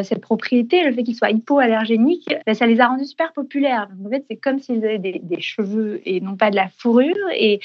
cette 0.04 0.20
propriété, 0.20 0.84
le 0.84 0.92
fait 0.92 1.04
qu'il 1.04 1.16
soit 1.16 1.32
hypoallergénique, 1.32 2.36
ben, 2.46 2.54
ça 2.54 2.66
les 2.66 2.82
a 2.82 2.88
rendus 2.88 3.06
super 3.06 3.32
populaires 3.32 3.61
en 3.68 4.10
fait, 4.10 4.26
c'est 4.30 4.38
comme 4.38 4.60
s'ils 4.60 4.84
avaient 4.86 5.00
des, 5.00 5.42
cheveux 5.42 6.02
et 6.06 6.22
non 6.22 6.36
pas 6.36 6.52
de 6.52 6.56
la 6.56 6.70
fourrure. 6.70 7.16
Et 7.36 7.60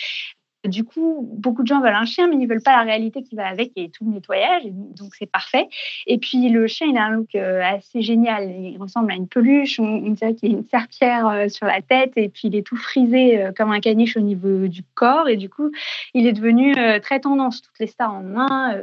du 0.68 0.84
coup, 0.84 1.28
beaucoup 1.32 1.62
de 1.62 1.68
gens 1.68 1.80
veulent 1.80 1.94
un 1.94 2.04
chien, 2.04 2.28
mais 2.28 2.36
ils 2.36 2.40
ne 2.40 2.48
veulent 2.48 2.62
pas 2.62 2.76
la 2.76 2.82
réalité 2.82 3.22
qui 3.22 3.36
va 3.36 3.46
avec 3.46 3.72
et 3.76 3.90
tout 3.90 4.04
le 4.04 4.12
nettoyage. 4.12 4.62
donc, 4.64 5.14
c'est 5.14 5.30
parfait. 5.30 5.68
Et 6.06 6.18
puis, 6.18 6.48
le 6.48 6.66
chien, 6.66 6.86
il 6.88 6.96
a 6.96 7.04
un 7.04 7.10
look 7.10 7.34
euh, 7.34 7.62
assez 7.62 8.02
génial. 8.02 8.50
Il 8.50 8.78
ressemble 8.78 9.12
à 9.12 9.14
une 9.14 9.28
peluche. 9.28 9.78
On, 9.78 10.10
dirait 10.10 10.34
qu'il 10.34 10.54
a 10.54 10.58
une 10.58 10.64
serpillère 10.68 11.28
euh, 11.28 11.48
sur 11.48 11.66
la 11.66 11.82
tête. 11.82 12.12
Et 12.16 12.28
puis, 12.28 12.42
il 12.48 12.56
est 12.56 12.66
tout 12.66 12.76
frisé 12.76 13.42
euh, 13.42 13.52
comme 13.52 13.70
un 13.70 13.80
caniche 13.80 14.16
au 14.16 14.20
niveau 14.20 14.66
du 14.68 14.82
corps. 14.94 15.28
Et 15.28 15.36
du 15.36 15.48
coup, 15.48 15.70
il 16.14 16.26
est 16.26 16.32
devenu 16.32 16.74
très 17.00 17.20
tendance. 17.20 17.62
Toutes 17.62 17.78
les 17.78 17.86
stars 17.86 18.14
en 18.14 18.24
ont 18.24 18.38
un. 18.38 18.80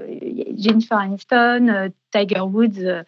Jennifer 0.57 0.97
Aniston, 0.97 1.91
Tiger 2.13 2.41
Woods 2.41 3.03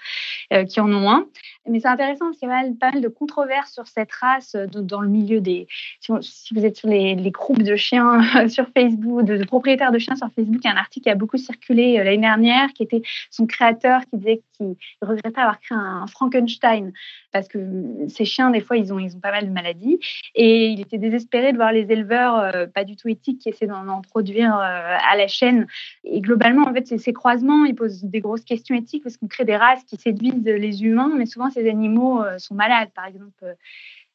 qui 0.68 0.80
en 0.80 0.92
ont 0.92 1.10
un. 1.10 1.26
Mais 1.68 1.80
c'est 1.80 1.88
intéressant 1.88 2.26
parce 2.26 2.38
qu'il 2.38 2.48
y 2.48 2.52
a 2.52 2.64
pas 2.80 2.92
mal 2.92 3.02
de 3.02 3.08
controverses 3.08 3.74
sur 3.74 3.88
cette 3.88 4.12
race 4.12 4.56
dans 4.56 5.02
le 5.02 5.08
milieu 5.08 5.42
des. 5.42 5.68
Si 6.00 6.54
vous 6.54 6.64
êtes 6.64 6.78
sur 6.78 6.88
les, 6.88 7.16
groupes 7.32 7.64
de 7.64 7.76
chiens 7.76 8.22
sur 8.50 8.68
Facebook, 8.76 9.24
de, 9.24 9.44
propriétaires 9.44 9.92
de 9.92 9.98
chiens 9.98 10.16
sur 10.16 10.30
Facebook. 10.36 10.62
Il 10.64 10.68
y 10.68 10.72
a 10.72 10.74
un 10.74 10.78
article 10.78 11.06
qui 11.06 11.10
a 11.10 11.16
beaucoup 11.16 11.38
circulé 11.38 11.98
euh, 12.00 12.04
l'année 12.04 12.20
dernière, 12.20 12.70
qui 12.74 12.84
était 12.84 13.02
son 13.32 13.48
créateur 13.48 14.02
qui 14.02 14.18
disait 14.18 14.41
qu'il 14.56 14.76
regrettait 15.02 15.39
avoir 15.39 15.60
créé 15.60 15.78
un 15.78 16.06
Frankenstein 16.08 16.94
parce 17.36 17.50
que 17.50 17.60
ces 18.08 18.24
chiens, 18.24 18.50
des 18.50 18.62
fois, 18.62 18.78
ils 18.78 18.94
ont, 18.94 19.00
ils 19.00 19.13
ont 19.13 19.20
pas 19.20 19.32
mal 19.32 19.46
de 19.46 19.52
maladies. 19.52 20.00
Et 20.36 20.68
il 20.68 20.80
était 20.80 20.98
désespéré 20.98 21.52
de 21.52 21.58
voir 21.58 21.74
les 21.74 21.91
éleveurs 21.91 22.39
euh, 22.39 22.65
pas 22.65 22.86
du 22.86 22.96
tout 22.96 23.10
éthiques 23.10 23.41
qui 23.41 23.50
essaient 23.50 23.68
d'en 23.68 24.02
produire 24.02 24.56
euh, 24.56 24.98
à 25.12 25.18
la 25.18 25.28
chaîne. 25.28 25.68
Et 26.06 26.22
globalement, 26.22 26.65
en 26.65 26.74
fait, 26.74 26.98
ces 26.98 27.12
croisements, 27.12 27.65
ils 27.65 27.76
posent 27.76 28.06
des 28.06 28.22
grosses 28.22 28.46
questions 28.46 28.74
éthiques 28.74 28.94
parce 29.01 29.17
qu'on 29.17 29.27
crée 29.27 29.45
des 29.45 29.55
races 29.55 29.84
qui 29.84 29.97
séduisent 29.97 30.43
les 30.43 30.84
humains, 30.84 31.12
mais 31.15 31.25
souvent, 31.25 31.49
ces 31.49 31.69
animaux 31.69 32.23
sont 32.38 32.55
malades. 32.55 32.89
Par 32.95 33.05
exemple, 33.05 33.55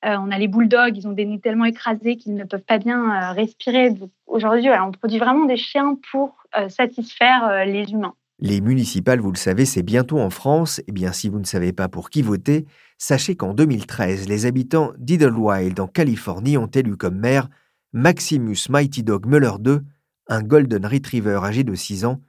euh, 0.05 0.17
on 0.19 0.31
a 0.31 0.39
les 0.39 0.49
bulldogs, 0.49 0.97
ils 0.97 1.07
ont 1.07 1.13
des 1.13 1.27
nez 1.27 1.41
tellement 1.41 1.67
écrasés 1.67 2.17
qu'ils 2.17 2.35
ne 2.35 2.45
peuvent 2.45 2.63
pas 2.63 2.79
bien 2.79 3.05
euh, 3.05 3.33
respirer. 3.33 3.95
Aujourd'hui, 4.27 4.71
on 4.71 4.93
produit 4.93 5.19
vraiment 5.19 5.45
des 5.45 5.59
chiens 5.59 5.99
pour 6.11 6.37
euh, 6.57 6.69
satisfaire 6.69 7.67
les 7.67 7.91
humains. 7.93 8.15
Les 8.39 8.63
municipales, 8.63 9.21
vous 9.21 9.31
le 9.31 9.37
savez, 9.37 9.67
c'est 9.67 9.83
bientôt 9.83 10.19
en 10.19 10.31
France. 10.31 10.81
Eh 10.89 10.93
bien, 10.93 11.13
si 11.13 11.29
vous 11.29 11.39
ne 11.39 11.45
savez 11.45 11.75
pas 11.75 11.89
pour 11.89 12.09
qui 12.09 12.23
voter, 12.23 12.65
sachez 12.97 13.37
qu'en 13.37 13.53
2013, 13.53 14.27
les 14.29 14.47
habitants 14.47 14.93
d'Idlewild 14.97 15.79
en 15.79 15.87
Californie 15.87 16.57
ont 16.57 16.67
élu 16.67 16.97
comme 16.97 17.19
maire 17.19 17.49
Maximus 17.93 18.57
Mighty 18.71 19.03
Dog 19.03 19.27
Muller 19.27 19.53
II, 19.63 19.81
un 20.29 20.43
Golden 20.43 20.87
Retriever 20.87 21.41
âgé 21.43 21.65
de 21.65 21.75
6 21.75 22.07
ans. 22.07 22.21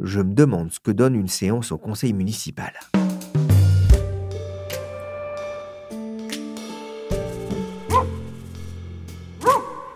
Je 0.00 0.20
me 0.20 0.32
demande 0.32 0.70
ce 0.70 0.78
que 0.78 0.92
donne 0.92 1.16
une 1.16 1.26
séance 1.26 1.72
au 1.72 1.78
conseil 1.78 2.12
municipal. 2.12 2.72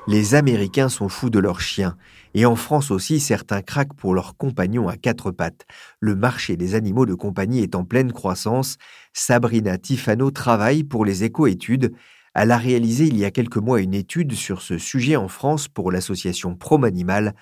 Les 0.09 0.35
Américains 0.35 0.89
sont 0.89 1.09
fous 1.09 1.31
de 1.31 1.39
leurs 1.39 1.61
chiens, 1.61 1.97
et 2.35 2.45
en 2.47 2.57
France 2.57 2.91
aussi 2.91 3.21
certains 3.21 3.63
craquent 3.63 3.95
pour 3.95 4.13
leurs 4.13 4.37
compagnons 4.37 4.89
à 4.89 4.97
quatre 4.97 5.31
pattes. 5.31 5.67
Le 6.01 6.17
marché 6.17 6.57
des 6.57 6.75
animaux 6.75 7.07
de 7.07 7.15
compagnie 7.15 7.61
est 7.61 7.77
en 7.77 7.85
pleine 7.85 8.13
croissance. 8.13 8.79
Sabrina 9.13 9.79
Tifano 9.79 10.33
travaille 10.33 10.83
pour 10.83 11.05
les 11.05 11.23
éco-études. 11.23 11.95
Elle 12.35 12.51
a 12.51 12.59
réalisé 12.59 13.07
il 13.07 13.17
y 13.17 13.25
a 13.25 13.31
quelques 13.31 13.57
mois 13.57 13.81
une 13.81 13.95
étude 13.95 14.33
sur 14.33 14.63
ce 14.63 14.79
sujet 14.79 15.15
en 15.15 15.29
France 15.29 15.69
pour 15.69 15.93
l'association 15.93 16.57
Promanimal, 16.57 17.35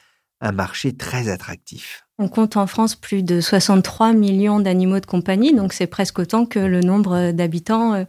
un 0.42 0.52
marché 0.52 0.92
très 0.92 1.28
attractif. 1.28 2.04
On 2.22 2.28
compte 2.28 2.58
en 2.58 2.66
France 2.66 2.96
plus 2.96 3.22
de 3.22 3.40
63 3.40 4.12
millions 4.12 4.60
d'animaux 4.60 5.00
de 5.00 5.06
compagnie, 5.06 5.54
donc 5.54 5.72
c'est 5.72 5.86
presque 5.86 6.18
autant 6.18 6.44
que 6.44 6.58
le 6.58 6.80
nombre 6.80 7.30
d'habitants 7.30 7.94
euh, 7.94 8.04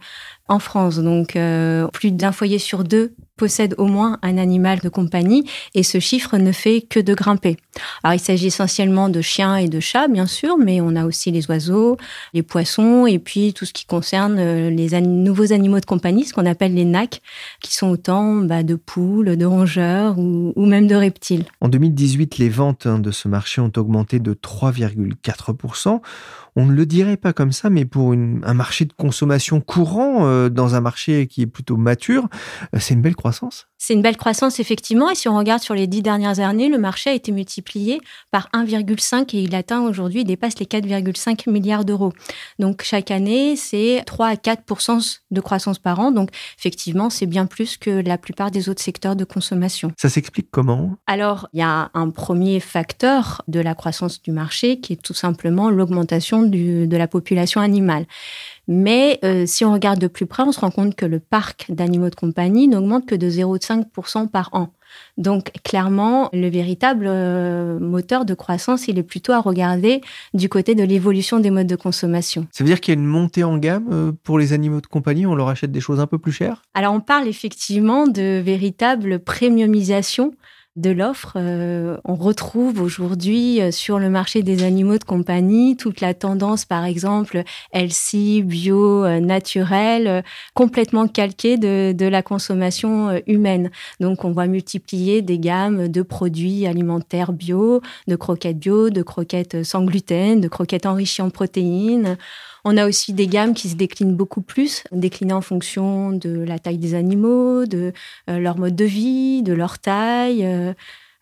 en 0.48 0.58
France. 0.58 0.98
Donc 0.98 1.34
euh, 1.34 1.88
plus 1.88 2.12
d'un 2.12 2.30
foyer 2.30 2.58
sur 2.58 2.84
deux 2.84 3.14
possède 3.38 3.74
au 3.78 3.86
moins 3.86 4.18
un 4.22 4.38
animal 4.38 4.80
de 4.80 4.88
compagnie 4.88 5.48
et 5.74 5.82
ce 5.82 5.98
chiffre 5.98 6.36
ne 6.36 6.52
fait 6.52 6.82
que 6.82 7.00
de 7.00 7.14
grimper. 7.14 7.56
Alors 8.04 8.14
il 8.14 8.20
s'agit 8.20 8.48
essentiellement 8.48 9.08
de 9.08 9.20
chiens 9.20 9.56
et 9.56 9.68
de 9.68 9.80
chats 9.80 10.06
bien 10.06 10.26
sûr, 10.26 10.58
mais 10.58 10.80
on 10.80 10.94
a 10.94 11.06
aussi 11.06 11.30
les 11.30 11.48
oiseaux, 11.48 11.96
les 12.34 12.42
poissons 12.42 13.06
et 13.06 13.18
puis 13.18 13.52
tout 13.52 13.64
ce 13.64 13.72
qui 13.72 13.86
concerne 13.86 14.36
euh, 14.38 14.70
les 14.70 15.00
nouveaux 15.00 15.52
animaux 15.52 15.80
de 15.80 15.86
compagnie, 15.86 16.24
ce 16.24 16.34
qu'on 16.34 16.46
appelle 16.46 16.74
les 16.74 16.84
NAC, 16.84 17.20
qui 17.60 17.74
sont 17.74 17.88
autant 17.88 18.34
bah, 18.36 18.62
de 18.62 18.74
poules, 18.74 19.36
de 19.36 19.46
rongeurs 19.46 20.18
ou, 20.18 20.52
même 20.56 20.86
de 20.86 20.94
reptiles. 20.94 21.44
En 21.60 21.68
2018, 21.68 22.38
les 22.38 22.48
ventes 22.48 22.86
hein, 22.86 22.98
de 22.98 23.10
ce 23.10 23.26
marché 23.26 23.60
ont 23.60 23.72
augmenté 23.76 24.01
de 24.04 24.34
3,4%. 24.34 26.00
On 26.54 26.66
ne 26.66 26.72
le 26.72 26.84
dirait 26.84 27.16
pas 27.16 27.32
comme 27.32 27.52
ça, 27.52 27.70
mais 27.70 27.86
pour 27.86 28.12
un 28.12 28.54
marché 28.54 28.84
de 28.84 28.92
consommation 28.92 29.60
courant, 29.60 30.26
euh, 30.26 30.50
dans 30.50 30.74
un 30.74 30.80
marché 30.80 31.26
qui 31.26 31.42
est 31.42 31.46
plutôt 31.46 31.78
mature, 31.78 32.28
euh, 32.74 32.78
c'est 32.78 32.92
une 32.92 33.00
belle 33.00 33.16
croissance. 33.16 33.68
C'est 33.78 33.94
une 33.94 34.02
belle 34.02 34.18
croissance, 34.18 34.60
effectivement. 34.60 35.10
Et 35.10 35.14
si 35.14 35.28
on 35.28 35.36
regarde 35.36 35.62
sur 35.62 35.74
les 35.74 35.86
dix 35.86 36.02
dernières 36.02 36.40
années, 36.40 36.68
le 36.68 36.78
marché 36.78 37.10
a 37.10 37.14
été 37.14 37.32
multiplié 37.32 38.00
par 38.30 38.48
1,5 38.52 39.34
et 39.34 39.42
il 39.42 39.54
atteint 39.54 39.80
aujourd'hui, 39.80 40.20
il 40.20 40.24
dépasse 40.24 40.58
les 40.58 40.66
4,5 40.66 41.50
milliards 41.50 41.84
d'euros. 41.84 42.12
Donc, 42.58 42.82
chaque 42.82 43.10
année, 43.10 43.56
c'est 43.56 44.02
3 44.06 44.26
à 44.26 44.34
4% 44.34 45.20
de 45.30 45.40
croissance 45.40 45.78
par 45.78 45.98
an. 46.00 46.12
Donc, 46.12 46.30
effectivement, 46.58 47.08
c'est 47.08 47.26
bien 47.26 47.46
plus 47.46 47.76
que 47.76 47.90
la 47.90 48.18
plupart 48.18 48.50
des 48.50 48.68
autres 48.68 48.82
secteurs 48.82 49.16
de 49.16 49.24
consommation. 49.24 49.90
Ça 49.96 50.08
s'explique 50.08 50.48
comment? 50.50 50.96
Alors, 51.06 51.48
il 51.52 51.60
y 51.60 51.62
a 51.62 51.90
un 51.94 52.10
premier 52.10 52.60
facteur 52.60 53.42
de 53.48 53.58
la 53.58 53.74
croissance 53.74 53.91
du 54.24 54.32
marché 54.32 54.80
qui 54.80 54.94
est 54.94 55.02
tout 55.02 55.14
simplement 55.14 55.70
l'augmentation 55.70 56.42
de 56.42 56.96
la 56.96 57.08
population 57.08 57.60
animale. 57.60 58.06
Mais 58.68 59.18
euh, 59.24 59.44
si 59.46 59.64
on 59.64 59.72
regarde 59.72 59.98
de 59.98 60.06
plus 60.06 60.26
près, 60.26 60.42
on 60.44 60.52
se 60.52 60.60
rend 60.60 60.70
compte 60.70 60.94
que 60.94 61.06
le 61.06 61.18
parc 61.18 61.66
d'animaux 61.68 62.10
de 62.10 62.14
compagnie 62.14 62.68
n'augmente 62.68 63.06
que 63.06 63.14
de 63.14 63.28
0,5% 63.28 64.28
par 64.28 64.50
an. 64.52 64.72
Donc 65.16 65.52
clairement, 65.64 66.28
le 66.32 66.48
véritable 66.48 67.06
euh, 67.08 67.78
moteur 67.80 68.24
de 68.24 68.34
croissance, 68.34 68.88
il 68.88 68.98
est 68.98 69.02
plutôt 69.02 69.32
à 69.32 69.40
regarder 69.40 70.00
du 70.34 70.48
côté 70.48 70.74
de 70.74 70.84
l'évolution 70.84 71.40
des 71.40 71.50
modes 71.50 71.66
de 71.66 71.76
consommation. 71.76 72.46
Ça 72.52 72.62
veut 72.62 72.68
dire 72.68 72.80
qu'il 72.80 72.94
y 72.94 72.96
a 72.96 73.00
une 73.00 73.06
montée 73.06 73.42
en 73.42 73.56
gamme 73.58 73.88
euh, 73.90 74.12
pour 74.22 74.38
les 74.38 74.52
animaux 74.52 74.80
de 74.80 74.86
compagnie, 74.86 75.26
on 75.26 75.34
leur 75.34 75.48
achète 75.48 75.72
des 75.72 75.80
choses 75.80 76.00
un 76.00 76.06
peu 76.06 76.18
plus 76.18 76.32
chères? 76.32 76.62
Alors 76.74 76.94
on 76.94 77.00
parle 77.00 77.26
effectivement 77.26 78.06
de 78.06 78.40
véritable 78.40 79.18
premiumisation 79.18 80.32
de 80.76 80.90
l'offre. 80.90 81.34
Euh, 81.36 81.98
on 82.04 82.14
retrouve 82.14 82.80
aujourd'hui 82.80 83.60
euh, 83.60 83.70
sur 83.70 83.98
le 83.98 84.08
marché 84.08 84.42
des 84.42 84.64
animaux 84.64 84.96
de 84.96 85.04
compagnie 85.04 85.76
toute 85.76 86.00
la 86.00 86.14
tendance, 86.14 86.64
par 86.64 86.84
exemple, 86.84 87.42
healthy, 87.72 88.42
bio, 88.42 89.04
euh, 89.04 89.20
naturel, 89.20 90.24
complètement 90.54 91.08
calquée 91.08 91.58
de, 91.58 91.92
de, 91.92 92.06
la 92.06 92.22
consommation 92.22 93.20
humaine. 93.26 93.70
Donc, 94.00 94.24
on 94.24 94.32
va 94.32 94.46
multiplier 94.46 95.22
des 95.22 95.38
gammes 95.38 95.88
de 95.88 96.02
produits 96.02 96.66
alimentaires 96.66 97.32
bio, 97.32 97.82
de 98.08 98.16
croquettes 98.16 98.58
bio, 98.58 98.90
de 98.90 99.02
croquettes 99.02 99.62
sans 99.64 99.84
gluten, 99.84 100.40
de 100.40 100.48
croquettes 100.48 100.86
enrichies 100.86 101.22
en 101.22 101.30
protéines. 101.30 102.16
On 102.64 102.76
a 102.76 102.86
aussi 102.86 103.12
des 103.12 103.26
gammes 103.26 103.54
qui 103.54 103.68
se 103.68 103.74
déclinent 103.74 104.14
beaucoup 104.14 104.42
plus, 104.42 104.84
déclinées 104.92 105.32
en 105.32 105.40
fonction 105.40 106.12
de 106.12 106.30
la 106.30 106.58
taille 106.58 106.78
des 106.78 106.94
animaux, 106.94 107.66
de 107.66 107.92
euh, 108.30 108.38
leur 108.38 108.56
mode 108.56 108.76
de 108.76 108.84
vie, 108.84 109.42
de 109.42 109.52
leur 109.52 109.80
taille. 109.80 110.44
Euh, 110.46 110.72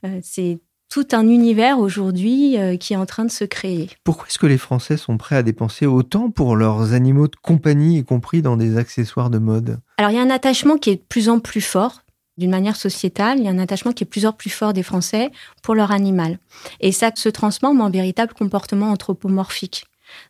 euh, 0.05 0.20
c'est 0.22 0.59
tout 0.90 1.07
un 1.12 1.29
univers 1.29 1.79
aujourd'hui 1.79 2.57
qui 2.81 2.94
est 2.94 2.96
en 2.96 3.07
train 3.07 3.24
de 3.24 3.31
se 3.31 3.44
créer. 3.44 3.88
Pourquoi 4.03 4.26
est-ce 4.26 4.40
que 4.40 4.48
les 4.48 4.59
Français 4.59 4.96
sont 4.96 5.18
prêts 5.18 5.37
à 5.37 5.44
dépenser 5.44 5.87
autant 5.87 6.31
pour 6.31 6.57
leurs 6.57 6.94
animaux 6.94 7.29
de 7.29 7.37
compagnie, 7.37 7.98
y 7.98 8.05
compris 8.05 8.42
dans 8.42 8.57
des 8.57 8.76
accessoires 8.76 9.31
de 9.31 9.38
mode? 9.38 9.79
Alors 9.98 10.11
il 10.11 10.16
y 10.16 10.18
a 10.18 10.22
un 10.22 10.31
attachement 10.31 10.79
qui 10.79 10.90
est 10.90 10.96
de 10.96 11.07
plus 11.09 11.29
en 11.29 11.38
plus 11.38 11.61
fort. 11.61 12.03
D'une 12.38 12.50
manière 12.50 12.74
sociétale, 12.74 13.38
il 13.38 13.44
y 13.44 13.48
a 13.48 13.53
un 13.53 13.61
attachement 13.61 13.92
qui 13.92 14.03
est 14.03 14.07
de 14.07 14.11
plus 14.11 14.26
en 14.26 14.33
plus 14.33 14.50
fort 14.50 14.72
des 14.72 14.83
Français 14.83 15.31
pour 15.62 15.76
leur 15.76 15.92
animal. 15.92 16.40
Et 16.81 16.90
ça 16.90 17.12
se 17.14 17.29
transforme 17.29 17.81
en 17.81 17.90
véritable 17.90 18.35
comportement 18.35 18.90
anthropomorphique. 18.90 19.85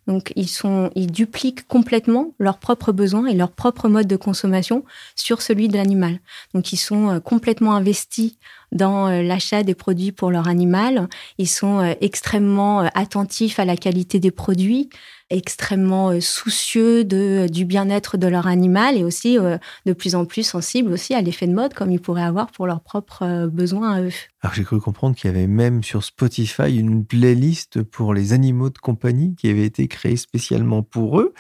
Donc 0.07 0.33
ils 0.37 0.49
sont, 0.49 0.91
ils 0.95 1.11
dupliquent 1.11 1.67
complètement 1.67 2.33
leurs 2.39 2.59
propres 2.59 2.93
besoins 2.93 3.27
et 3.27 3.35
leur 3.35 3.51
propre 3.51 3.89
mode 3.89 4.07
de 4.07 4.17
consommation 4.17 4.85
sur 5.15 5.43
celui 5.43 5.69
de 5.69 5.77
l'animal. 5.77 6.21
Donc 6.55 6.73
ils 6.73 6.79
sont 6.79 7.11
euh, 7.11 7.21
complètement 7.21 7.75
investis 7.75 8.35
dans 8.73 9.09
euh, 9.09 9.23
l'achat 9.23 9.63
des 9.63 9.75
produits 9.75 10.13
pour 10.13 10.31
leur 10.31 10.49
animal. 10.49 11.09
Ils 11.39 11.49
sont 11.49 11.81
euh, 11.81 11.95
extrêmement 12.01 12.81
attentifs 12.95 13.59
à 13.59 13.65
la 13.65 13.77
qualité 13.77 14.21
des 14.21 14.31
produits 14.31 14.91
extrêmement 15.31 16.11
euh, 16.11 16.21
soucieux 16.21 17.05
de, 17.05 17.45
euh, 17.45 17.49
du 17.49 17.65
bien-être 17.65 18.17
de 18.17 18.27
leur 18.27 18.47
animal 18.47 18.97
et 18.97 19.05
aussi 19.05 19.39
euh, 19.39 19.59
de 19.87 19.93
plus 19.93 20.15
en 20.15 20.25
plus 20.25 20.43
sensibles 20.43 20.93
aussi 20.93 21.15
à 21.15 21.23
l'effet 21.23 21.47
de 21.47 21.55
mode 21.55 21.73
comme 21.73 21.91
ils 21.91 22.01
pourraient 22.01 22.23
avoir 22.23 22.51
pour 22.51 22.67
leurs 22.67 22.81
propres 22.81 23.47
besoins 23.47 23.93
à 23.93 24.03
eux. 24.03 24.13
Alors 24.43 24.55
j'ai 24.55 24.65
cru 24.65 24.81
comprendre 24.81 25.15
qu'il 25.15 25.31
y 25.31 25.35
avait 25.35 25.47
même 25.47 25.85
sur 25.85 26.03
Spotify 26.03 26.77
une 26.77 27.05
playlist 27.05 27.83
pour 27.83 28.15
les 28.15 28.33
animaux 28.33 28.71
de 28.71 28.79
compagnie 28.79 29.35
qui 29.37 29.49
avait 29.49 29.67
été 29.67 29.87
créée 29.87 30.17
spécialement 30.17 30.83
pour 30.83 31.21
eux. 31.21 31.35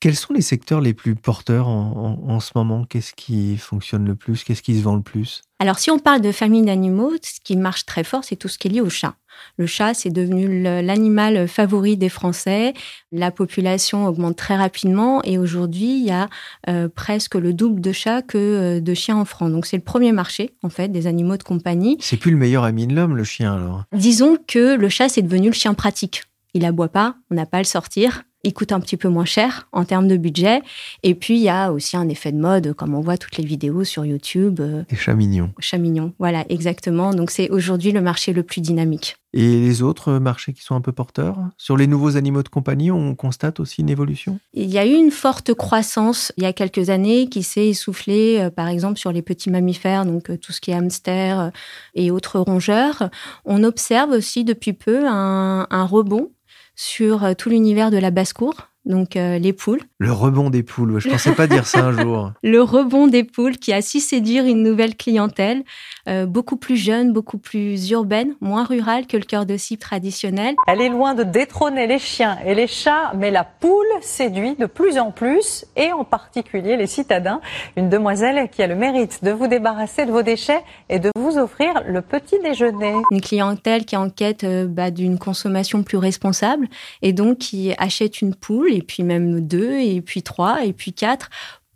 Quels 0.00 0.16
sont 0.16 0.32
les 0.32 0.42
secteurs 0.42 0.80
les 0.80 0.94
plus 0.94 1.14
porteurs 1.14 1.68
en, 1.68 2.18
en, 2.26 2.30
en 2.30 2.40
ce 2.40 2.52
moment? 2.54 2.84
Qu'est-ce 2.84 3.12
qui 3.12 3.56
fonctionne 3.56 4.06
le 4.06 4.14
plus? 4.14 4.44
Qu'est-ce 4.44 4.62
qui 4.62 4.78
se 4.78 4.82
vend 4.82 4.96
le 4.96 5.02
plus? 5.02 5.42
Alors 5.58 5.78
si 5.78 5.90
on 5.90 5.98
parle 5.98 6.20
de 6.20 6.30
famille 6.30 6.62
d'animaux, 6.62 7.12
ce 7.20 7.40
qui 7.42 7.56
marche 7.56 7.84
très 7.84 8.04
fort, 8.04 8.22
c'est 8.22 8.36
tout 8.36 8.48
ce 8.48 8.58
qui 8.58 8.68
est 8.68 8.70
lié 8.70 8.80
au 8.80 8.90
chat. 8.90 9.16
Le 9.56 9.66
chat, 9.66 9.94
c'est 9.94 10.10
devenu 10.10 10.62
l'animal 10.62 11.48
favori 11.48 11.96
des 11.96 12.08
Français. 12.08 12.74
La 13.12 13.30
population 13.30 14.06
augmente 14.06 14.36
très 14.36 14.56
rapidement 14.56 15.22
et 15.24 15.38
aujourd'hui, 15.38 16.00
il 16.00 16.06
y 16.06 16.10
a 16.10 16.28
euh, 16.68 16.88
presque 16.88 17.34
le 17.34 17.52
double 17.52 17.80
de 17.80 17.92
chats 17.92 18.22
que 18.22 18.38
euh, 18.38 18.80
de 18.80 18.94
chiens 18.94 19.16
en 19.16 19.24
France. 19.24 19.50
Donc 19.50 19.66
c'est 19.66 19.76
le 19.76 19.82
premier 19.82 20.12
marché, 20.12 20.50
en 20.62 20.68
fait, 20.68 20.88
des 20.88 21.06
animaux 21.06 21.36
de 21.36 21.42
compagnie. 21.42 21.96
C'est 22.00 22.16
plus 22.16 22.30
le 22.30 22.36
meilleur 22.36 22.64
ami 22.64 22.86
de 22.86 22.94
l'homme, 22.94 23.16
le 23.16 23.24
chien, 23.24 23.54
alors 23.54 23.84
Disons 23.92 24.36
que 24.46 24.76
le 24.76 24.88
chat, 24.88 25.08
c'est 25.08 25.22
devenu 25.22 25.48
le 25.48 25.54
chien 25.54 25.74
pratique. 25.74 26.24
Il 26.54 26.64
aboie 26.64 26.88
pas, 26.88 27.16
on 27.30 27.34
n'a 27.34 27.46
pas 27.46 27.58
à 27.58 27.60
le 27.60 27.66
sortir 27.66 28.22
il 28.44 28.54
coûte 28.54 28.72
un 28.72 28.80
petit 28.80 28.96
peu 28.96 29.08
moins 29.08 29.24
cher 29.24 29.68
en 29.72 29.84
termes 29.84 30.06
de 30.06 30.16
budget. 30.16 30.62
Et 31.02 31.14
puis, 31.14 31.36
il 31.36 31.42
y 31.42 31.48
a 31.48 31.72
aussi 31.72 31.96
un 31.96 32.08
effet 32.08 32.32
de 32.32 32.38
mode, 32.38 32.72
comme 32.74 32.94
on 32.94 33.00
voit 33.00 33.18
toutes 33.18 33.36
les 33.36 33.44
vidéos 33.44 33.84
sur 33.84 34.04
YouTube. 34.04 34.60
Euh, 34.60 34.84
les 34.90 34.96
chats 34.96 35.14
mignons. 35.14 35.50
Chats 35.58 35.78
mignons, 35.78 36.12
voilà, 36.18 36.44
exactement. 36.48 37.12
Donc, 37.12 37.30
c'est 37.30 37.50
aujourd'hui 37.50 37.92
le 37.92 38.00
marché 38.00 38.32
le 38.32 38.42
plus 38.42 38.60
dynamique. 38.60 39.16
Et 39.34 39.60
les 39.60 39.82
autres 39.82 40.12
marchés 40.14 40.54
qui 40.54 40.62
sont 40.62 40.74
un 40.74 40.80
peu 40.80 40.92
porteurs? 40.92 41.36
Sur 41.58 41.76
les 41.76 41.86
nouveaux 41.86 42.16
animaux 42.16 42.42
de 42.42 42.48
compagnie, 42.48 42.90
on 42.90 43.14
constate 43.14 43.60
aussi 43.60 43.82
une 43.82 43.90
évolution? 43.90 44.38
Il 44.54 44.70
y 44.70 44.78
a 44.78 44.86
eu 44.86 44.94
une 44.94 45.10
forte 45.10 45.52
croissance 45.52 46.32
il 46.38 46.44
y 46.44 46.46
a 46.46 46.52
quelques 46.52 46.88
années 46.88 47.28
qui 47.28 47.42
s'est 47.42 47.68
essoufflée, 47.68 48.40
euh, 48.40 48.50
par 48.50 48.68
exemple, 48.68 48.98
sur 48.98 49.12
les 49.12 49.20
petits 49.20 49.50
mammifères, 49.50 50.06
donc 50.06 50.30
euh, 50.30 50.38
tout 50.38 50.52
ce 50.52 50.60
qui 50.60 50.70
est 50.70 50.74
hamster 50.74 51.50
et 51.94 52.10
autres 52.10 52.38
rongeurs. 52.38 53.10
On 53.44 53.64
observe 53.64 54.10
aussi 54.10 54.44
depuis 54.44 54.72
peu 54.72 55.06
un, 55.06 55.66
un 55.68 55.84
rebond 55.84 56.30
sur 56.78 57.24
euh, 57.24 57.34
tout 57.34 57.50
l'univers 57.50 57.90
de 57.90 57.98
la 57.98 58.12
basse-cour, 58.12 58.67
donc 58.88 59.16
euh, 59.16 59.38
les 59.38 59.52
poules. 59.52 59.80
Le 59.98 60.12
rebond 60.12 60.50
des 60.50 60.62
poules, 60.62 60.98
je 60.98 61.08
pensais 61.08 61.32
pas 61.32 61.46
dire 61.46 61.66
ça 61.66 61.84
un 61.84 61.92
jour. 62.02 62.32
Le 62.42 62.62
rebond 62.62 63.06
des 63.06 63.22
poules 63.22 63.58
qui 63.58 63.72
a 63.72 63.82
su 63.82 64.00
séduire 64.00 64.44
une 64.46 64.62
nouvelle 64.62 64.96
clientèle, 64.96 65.62
euh, 66.08 66.26
beaucoup 66.26 66.56
plus 66.56 66.76
jeune, 66.76 67.12
beaucoup 67.12 67.38
plus 67.38 67.90
urbaine, 67.90 68.34
moins 68.40 68.64
rurale 68.64 69.06
que 69.06 69.16
le 69.16 69.24
cœur 69.24 69.46
de 69.46 69.56
cible 69.56 69.80
traditionnel. 69.80 70.54
Elle 70.66 70.80
est 70.80 70.88
loin 70.88 71.14
de 71.14 71.22
détrôner 71.22 71.86
les 71.86 71.98
chiens 71.98 72.38
et 72.44 72.54
les 72.54 72.66
chats, 72.66 73.12
mais 73.16 73.30
la 73.30 73.44
poule 73.44 73.86
séduit 74.00 74.56
de 74.56 74.66
plus 74.66 74.98
en 74.98 75.10
plus, 75.10 75.66
et 75.76 75.92
en 75.92 76.04
particulier 76.04 76.76
les 76.76 76.86
citadins. 76.86 77.40
Une 77.76 77.88
demoiselle 77.88 78.48
qui 78.50 78.62
a 78.62 78.66
le 78.66 78.74
mérite 78.74 79.22
de 79.22 79.30
vous 79.30 79.46
débarrasser 79.46 80.06
de 80.06 80.10
vos 80.10 80.22
déchets 80.22 80.62
et 80.88 80.98
de 80.98 81.10
vous 81.16 81.36
offrir 81.38 81.82
le 81.86 82.00
petit 82.00 82.38
déjeuner. 82.42 82.94
Une 83.10 83.20
clientèle 83.20 83.84
qui 83.84 83.96
enquête 83.96 84.44
euh, 84.44 84.66
bah, 84.66 84.90
d'une 84.90 85.18
consommation 85.18 85.82
plus 85.82 85.98
responsable 85.98 86.68
et 87.02 87.12
donc 87.12 87.38
qui 87.38 87.72
achète 87.78 88.22
une 88.22 88.34
poule 88.34 88.77
et 88.78 88.82
puis 88.82 89.02
même 89.02 89.40
deux, 89.40 89.78
et 89.78 90.00
puis 90.00 90.22
trois, 90.22 90.64
et 90.64 90.72
puis 90.72 90.92
quatre 90.92 91.28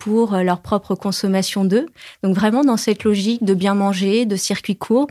pour 0.02 0.34
euh, 0.34 0.42
leur 0.42 0.60
propre 0.60 0.96
consommation 0.96 1.64
d'œufs. 1.64 1.86
Donc 2.24 2.34
vraiment 2.34 2.64
dans 2.64 2.76
cette 2.76 3.04
logique 3.04 3.44
de 3.44 3.54
bien 3.54 3.74
manger, 3.74 4.26
de 4.26 4.34
circuit 4.34 4.74
court, 4.74 5.06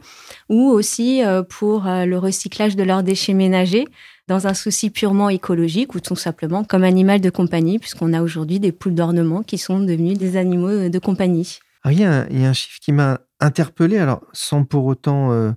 ou 0.50 0.70
aussi 0.70 1.24
euh, 1.24 1.44
pour 1.44 1.88
euh, 1.88 2.06
le 2.06 2.18
recyclage 2.18 2.76
de 2.76 2.84
leurs 2.84 3.02
déchets 3.02 3.34
ménagers 3.34 3.88
dans 4.28 4.48
un 4.48 4.54
souci 4.54 4.90
purement 4.90 5.30
écologique 5.30 5.96
ou 5.96 6.02
tout 6.02 6.18
simplement 6.18 6.66
comme 6.66 6.84
animal 6.84 7.22
de 7.22 7.30
compagnie, 7.30 7.80
puisqu'on 7.80 8.12
a 8.12 8.22
aujourd'hui 8.22 8.60
des 8.60 8.74
poules 8.74 8.96
d'ornement 8.96 9.44
qui 9.44 9.58
sont 9.58 9.80
devenues 9.80 10.16
des 10.16 10.36
animaux 10.36 10.90
de 10.90 11.00
compagnie. 11.00 11.60
Il, 11.86 12.00
y 12.00 12.04
a 12.04 12.28
il 12.30 12.42
y 12.42 12.46
a 12.46 12.50
un 12.50 12.54
chiffre 12.54 12.80
qui 12.80 12.92
m'a 12.92 13.20
interpellé, 13.40 13.98
alors 13.98 14.22
sans 14.34 14.64
pour 14.64 14.86
autant 14.86 15.32
euh, 15.32 15.52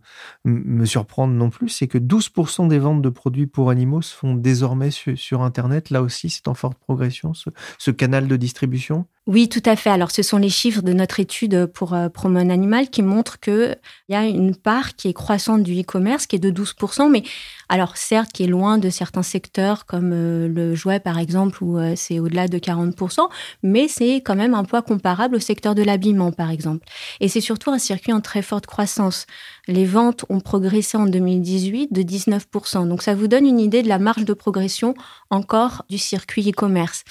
me 0.44 0.86
surprendre 0.86 1.34
non 1.34 1.50
plus, 1.50 1.68
c'est 1.68 1.86
que 1.86 1.98
12% 1.98 2.68
des 2.68 2.78
ventes 2.78 3.02
de 3.02 3.10
produits 3.10 3.46
pour 3.46 3.70
animaux 3.70 4.02
se 4.02 4.14
font 4.14 4.34
désormais 4.34 4.90
sur, 4.90 5.42
Internet. 5.42 5.90
Là 5.90 6.02
aussi, 6.02 6.30
c'est 6.30 6.48
en 6.48 6.54
forte 6.54 6.78
progression, 6.78 7.32
ce 7.34 7.90
canal 7.90 8.26
de 8.26 8.36
distribution. 8.36 9.06
Oui, 9.26 9.48
tout 9.48 9.62
à 9.64 9.74
fait. 9.74 9.88
Alors, 9.88 10.10
ce 10.10 10.22
sont 10.22 10.36
les 10.36 10.50
chiffres 10.50 10.82
de 10.82 10.92
notre 10.92 11.18
étude 11.18 11.64
pour 11.64 11.94
euh, 11.94 12.08
Animal 12.24 12.90
qui 12.90 13.00
montrent 13.00 13.40
qu'il 13.40 13.78
y 14.10 14.14
a 14.14 14.26
une 14.26 14.54
part 14.54 14.96
qui 14.96 15.08
est 15.08 15.14
croissante 15.14 15.62
du 15.62 15.80
e-commerce, 15.80 16.26
qui 16.26 16.36
est 16.36 16.38
de 16.38 16.50
12%, 16.50 17.10
mais 17.10 17.22
alors 17.70 17.96
certes, 17.96 18.32
qui 18.32 18.44
est 18.44 18.48
loin 18.48 18.76
de 18.76 18.90
certains 18.90 19.22
secteurs 19.22 19.86
comme 19.86 20.12
euh, 20.12 20.46
le 20.46 20.74
jouet, 20.74 21.00
par 21.00 21.18
exemple, 21.18 21.64
où 21.64 21.78
euh, 21.78 21.94
c'est 21.96 22.20
au-delà 22.20 22.48
de 22.48 22.58
40%, 22.58 23.30
mais 23.62 23.88
c'est 23.88 24.16
quand 24.16 24.36
même 24.36 24.52
un 24.52 24.64
poids 24.64 24.82
comparable 24.82 25.36
au 25.36 25.40
secteur 25.40 25.74
de 25.74 25.82
l'habillement, 25.82 26.30
par 26.30 26.50
exemple. 26.50 26.86
Et 27.20 27.28
c'est 27.28 27.40
surtout 27.40 27.70
un 27.70 27.78
circuit 27.78 28.12
en 28.12 28.20
très 28.20 28.42
forte 28.42 28.66
croissance. 28.66 29.24
Les 29.68 29.86
ventes 29.86 30.26
ont 30.28 30.40
progressé 30.40 30.98
en 30.98 31.06
2018 31.06 31.90
de 31.90 32.02
19%. 32.02 32.86
Donc, 32.86 33.02
ça 33.02 33.14
vous 33.14 33.26
donne 33.26 33.46
une 33.46 33.60
idée 33.60 33.82
de 33.82 33.88
la 33.88 33.98
marge 33.98 34.26
de 34.26 34.34
progression 34.34 34.94
encore 35.30 35.86
du 35.88 35.96
circuit 35.96 36.50
e-commerce. 36.50 37.04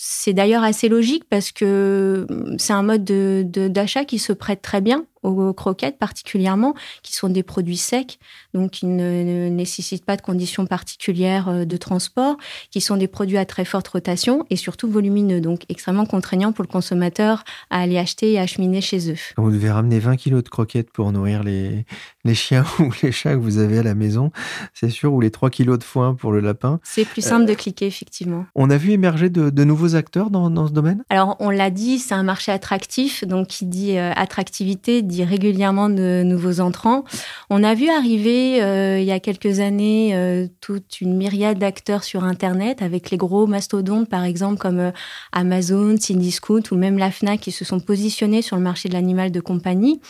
C'est 0.00 0.32
d'ailleurs 0.32 0.62
assez 0.62 0.88
logique 0.88 1.24
parce 1.28 1.50
que 1.50 2.24
hum, 2.30 2.56
c'est 2.56 2.72
un 2.72 2.84
mode 2.84 3.02
d'achat 3.04 4.04
qui 4.04 4.20
se 4.20 4.32
prête 4.32 4.62
très 4.62 4.80
bien 4.80 5.06
aux 5.22 5.52
croquettes 5.52 5.98
particulièrement, 5.98 6.74
qui 7.02 7.14
sont 7.14 7.28
des 7.28 7.42
produits 7.42 7.76
secs, 7.76 8.18
donc 8.54 8.70
qui 8.72 8.86
ne, 8.86 9.48
nécessitent 9.48 10.04
pas 10.04 10.16
de 10.16 10.22
conditions 10.22 10.66
particulières 10.66 11.48
euh, 11.48 11.64
de 11.64 11.76
transport, 11.76 12.36
qui 12.70 12.80
sont 12.80 12.96
des 12.96 13.08
produits 13.08 13.38
à 13.38 13.44
très 13.44 13.64
forte 13.64 13.88
rotation 13.88 14.44
et 14.50 14.56
surtout 14.56 14.88
volumineux, 14.88 15.40
donc 15.40 15.62
extrêmement 15.68 16.06
contraignants 16.06 16.52
pour 16.52 16.62
le 16.62 16.68
consommateur 16.68 17.44
à 17.70 17.80
aller 17.80 17.98
acheter 17.98 18.32
et 18.32 18.38
acheminer 18.38 18.80
chez 18.80 19.10
eux. 19.10 19.16
Vous 19.36 19.50
devez 19.50 19.70
ramener 19.70 19.98
20 19.98 20.16
kilos 20.16 20.42
de 20.42 20.48
croquettes 20.48 20.90
pour 20.90 21.12
nourrir 21.12 21.42
les, 21.42 21.84
les 22.24 22.34
chiens 22.34 22.64
ou 22.78 22.90
les 23.02 23.12
chats 23.12 23.34
que 23.34 23.40
vous 23.40 23.58
avez 23.58 23.78
à 23.78 23.82
la 23.82 23.94
maison, 23.94 24.30
c'est 24.74 24.90
sûr, 24.90 25.12
ou 25.12 25.20
les 25.20 25.30
3 25.30 25.50
kilos 25.50 25.78
de 25.78 25.84
foin 25.84 26.14
pour 26.14 26.32
le 26.32 26.40
lapin. 26.40 26.80
C'est 26.82 27.04
plus 27.04 27.22
simple 27.22 27.46
de 27.46 27.54
cliquer, 27.54 27.86
effectivement. 27.86 28.46
On 28.54 28.70
a 28.70 28.76
vu 28.76 28.92
émerger 28.92 29.30
de, 29.30 29.50
de 29.50 29.64
nouveaux 29.64 29.94
acteurs 29.94 30.30
dans, 30.30 30.50
dans, 30.50 30.66
ce 30.66 30.72
domaine? 30.72 31.04
Alors, 31.10 31.36
on 31.40 31.50
l'a 31.50 31.70
dit, 31.70 31.98
c'est 31.98 32.14
un 32.14 32.22
marché 32.22 32.52
attractif, 32.52 33.24
donc 33.24 33.48
qui 33.48 33.66
dit 33.66 33.96
euh, 33.98 34.12
attractivité 34.14 35.02
dit 35.08 35.24
régulièrement 35.24 35.88
de 35.88 36.22
nouveaux 36.24 36.60
entrants. 36.60 37.04
On 37.50 37.64
a 37.64 37.74
vu 37.74 37.88
arriver 37.88 38.62
euh, 38.62 39.00
il 39.00 39.04
y 39.04 39.10
a 39.10 39.18
quelques 39.18 39.58
années 39.58 40.14
euh, 40.14 40.46
toute 40.60 41.00
une 41.00 41.16
myriade 41.16 41.58
d'acteurs 41.58 42.04
sur 42.04 42.22
Internet 42.24 42.82
avec 42.82 43.10
les 43.10 43.16
gros 43.16 43.46
mastodontes, 43.46 44.08
par 44.08 44.24
exemple 44.24 44.58
comme 44.58 44.78
euh, 44.78 44.90
Amazon, 45.32 45.96
Cdiscount 45.96 46.62
ou 46.70 46.76
même 46.76 46.98
la 46.98 47.10
Fnac 47.10 47.40
qui 47.40 47.50
se 47.50 47.64
sont 47.64 47.80
positionnés 47.80 48.42
sur 48.42 48.56
le 48.56 48.62
marché 48.62 48.88
de 48.88 48.94
l'animal 48.94 49.32
de 49.32 49.40
compagnie 49.40 50.00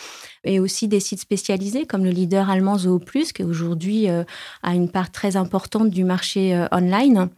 et 0.45 0.61
aussi 0.61 0.89
des 0.89 1.01
sites 1.01 1.21
spécialisés 1.21 1.87
comme 1.87 2.05
le 2.05 2.11
leader 2.11 2.51
allemand 2.51 2.79
Zooplus 2.79 3.33
qui 3.33 3.43
aujourd'hui 3.43 4.09
a 4.09 4.75
une 4.75 4.89
part 4.89 5.11
très 5.11 5.37
importante 5.37 5.91
du 5.91 6.05
marché 6.05 6.67
online. 6.71 7.29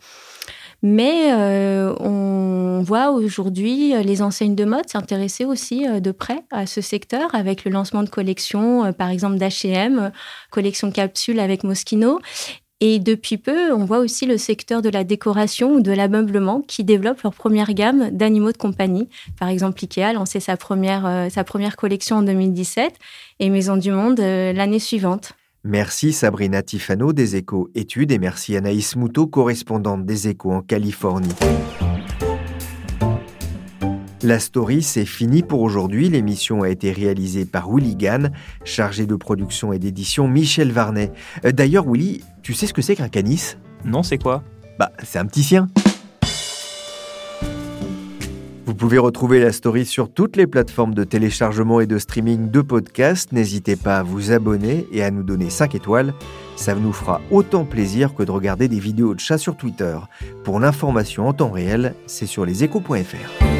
Mais 0.82 1.32
euh, 1.32 1.94
on 2.00 2.82
voit 2.82 3.10
aujourd'hui 3.10 3.94
euh, 3.94 4.02
les 4.02 4.22
enseignes 4.22 4.54
de 4.54 4.64
mode 4.64 4.88
s'intéresser 4.88 5.44
aussi 5.44 5.86
euh, 5.86 6.00
de 6.00 6.10
près 6.10 6.42
à 6.50 6.66
ce 6.66 6.80
secteur 6.80 7.34
avec 7.34 7.64
le 7.64 7.70
lancement 7.70 8.02
de 8.02 8.08
collections, 8.08 8.92
par 8.94 9.10
exemple 9.10 9.36
d'H&M, 9.36 10.10
collection 10.50 10.90
capsule 10.90 11.38
avec 11.38 11.64
Moschino. 11.64 12.20
Et 12.82 12.98
depuis 12.98 13.36
peu, 13.36 13.74
on 13.74 13.84
voit 13.84 13.98
aussi 13.98 14.24
le 14.24 14.38
secteur 14.38 14.80
de 14.80 14.88
la 14.88 15.04
décoration 15.04 15.74
ou 15.74 15.80
de 15.82 15.92
l'ameublement 15.92 16.62
qui 16.62 16.82
développe 16.82 17.20
leur 17.20 17.34
première 17.34 17.74
gamme 17.74 18.08
d'animaux 18.10 18.52
de 18.52 18.56
compagnie. 18.56 19.10
Par 19.38 19.50
exemple, 19.50 19.80
Ikea 19.82 20.04
a 20.04 20.12
lancé 20.14 20.40
sa 20.40 20.56
première, 20.56 21.28
sa 21.30 21.44
première 21.44 21.76
collection 21.76 22.16
en 22.16 22.22
2017 22.22 22.94
et 23.38 23.50
Maison 23.50 23.76
du 23.76 23.90
Monde 23.90 24.20
l'année 24.20 24.78
suivante. 24.78 25.34
Merci 25.62 26.14
Sabrina 26.14 26.62
Tifano 26.62 27.12
des 27.12 27.36
Échos 27.36 27.68
Études 27.74 28.12
et 28.12 28.18
merci 28.18 28.56
Anaïs 28.56 28.96
Moutot, 28.96 29.26
correspondante 29.26 30.06
des 30.06 30.28
Échos 30.28 30.52
en 30.52 30.62
Californie. 30.62 31.34
La 34.22 34.38
story, 34.38 34.82
c'est 34.82 35.04
fini 35.04 35.42
pour 35.42 35.60
aujourd'hui. 35.60 36.08
L'émission 36.08 36.62
a 36.62 36.70
été 36.70 36.92
réalisée 36.92 37.44
par 37.44 37.70
Willy 37.70 37.94
Gann, 37.94 38.32
chargé 38.64 39.04
de 39.04 39.16
production 39.16 39.74
et 39.74 39.78
d'édition 39.78 40.28
Michel 40.28 40.72
Varnet. 40.72 41.12
Euh, 41.44 41.52
d'ailleurs, 41.52 41.84
Willy, 41.86 42.22
tu 42.42 42.54
sais 42.54 42.66
ce 42.66 42.72
que 42.72 42.80
c'est 42.80 42.96
qu'un 42.96 43.10
canis? 43.10 43.58
Non, 43.84 44.02
c'est 44.02 44.18
quoi? 44.18 44.42
Bah, 44.78 44.92
c'est 45.02 45.18
un 45.18 45.26
petit 45.26 45.42
sien. 45.42 45.68
Vous 48.66 48.74
pouvez 48.74 48.98
retrouver 48.98 49.40
la 49.40 49.52
story 49.52 49.84
sur 49.84 50.12
toutes 50.12 50.36
les 50.36 50.46
plateformes 50.46 50.94
de 50.94 51.04
téléchargement 51.04 51.80
et 51.80 51.86
de 51.86 51.98
streaming 51.98 52.50
de 52.50 52.60
podcasts. 52.60 53.32
N'hésitez 53.32 53.76
pas 53.76 53.98
à 53.98 54.02
vous 54.02 54.32
abonner 54.32 54.86
et 54.92 55.02
à 55.02 55.10
nous 55.10 55.22
donner 55.22 55.50
5 55.50 55.74
étoiles. 55.74 56.14
Ça 56.56 56.74
nous 56.74 56.92
fera 56.92 57.20
autant 57.30 57.64
plaisir 57.64 58.14
que 58.14 58.22
de 58.22 58.30
regarder 58.30 58.68
des 58.68 58.78
vidéos 58.78 59.14
de 59.14 59.20
chats 59.20 59.38
sur 59.38 59.56
Twitter. 59.56 59.98
Pour 60.44 60.60
l'information 60.60 61.26
en 61.26 61.32
temps 61.32 61.50
réel, 61.50 61.94
c'est 62.06 62.26
sur 62.26 62.44
leséchos.fr. 62.44 63.59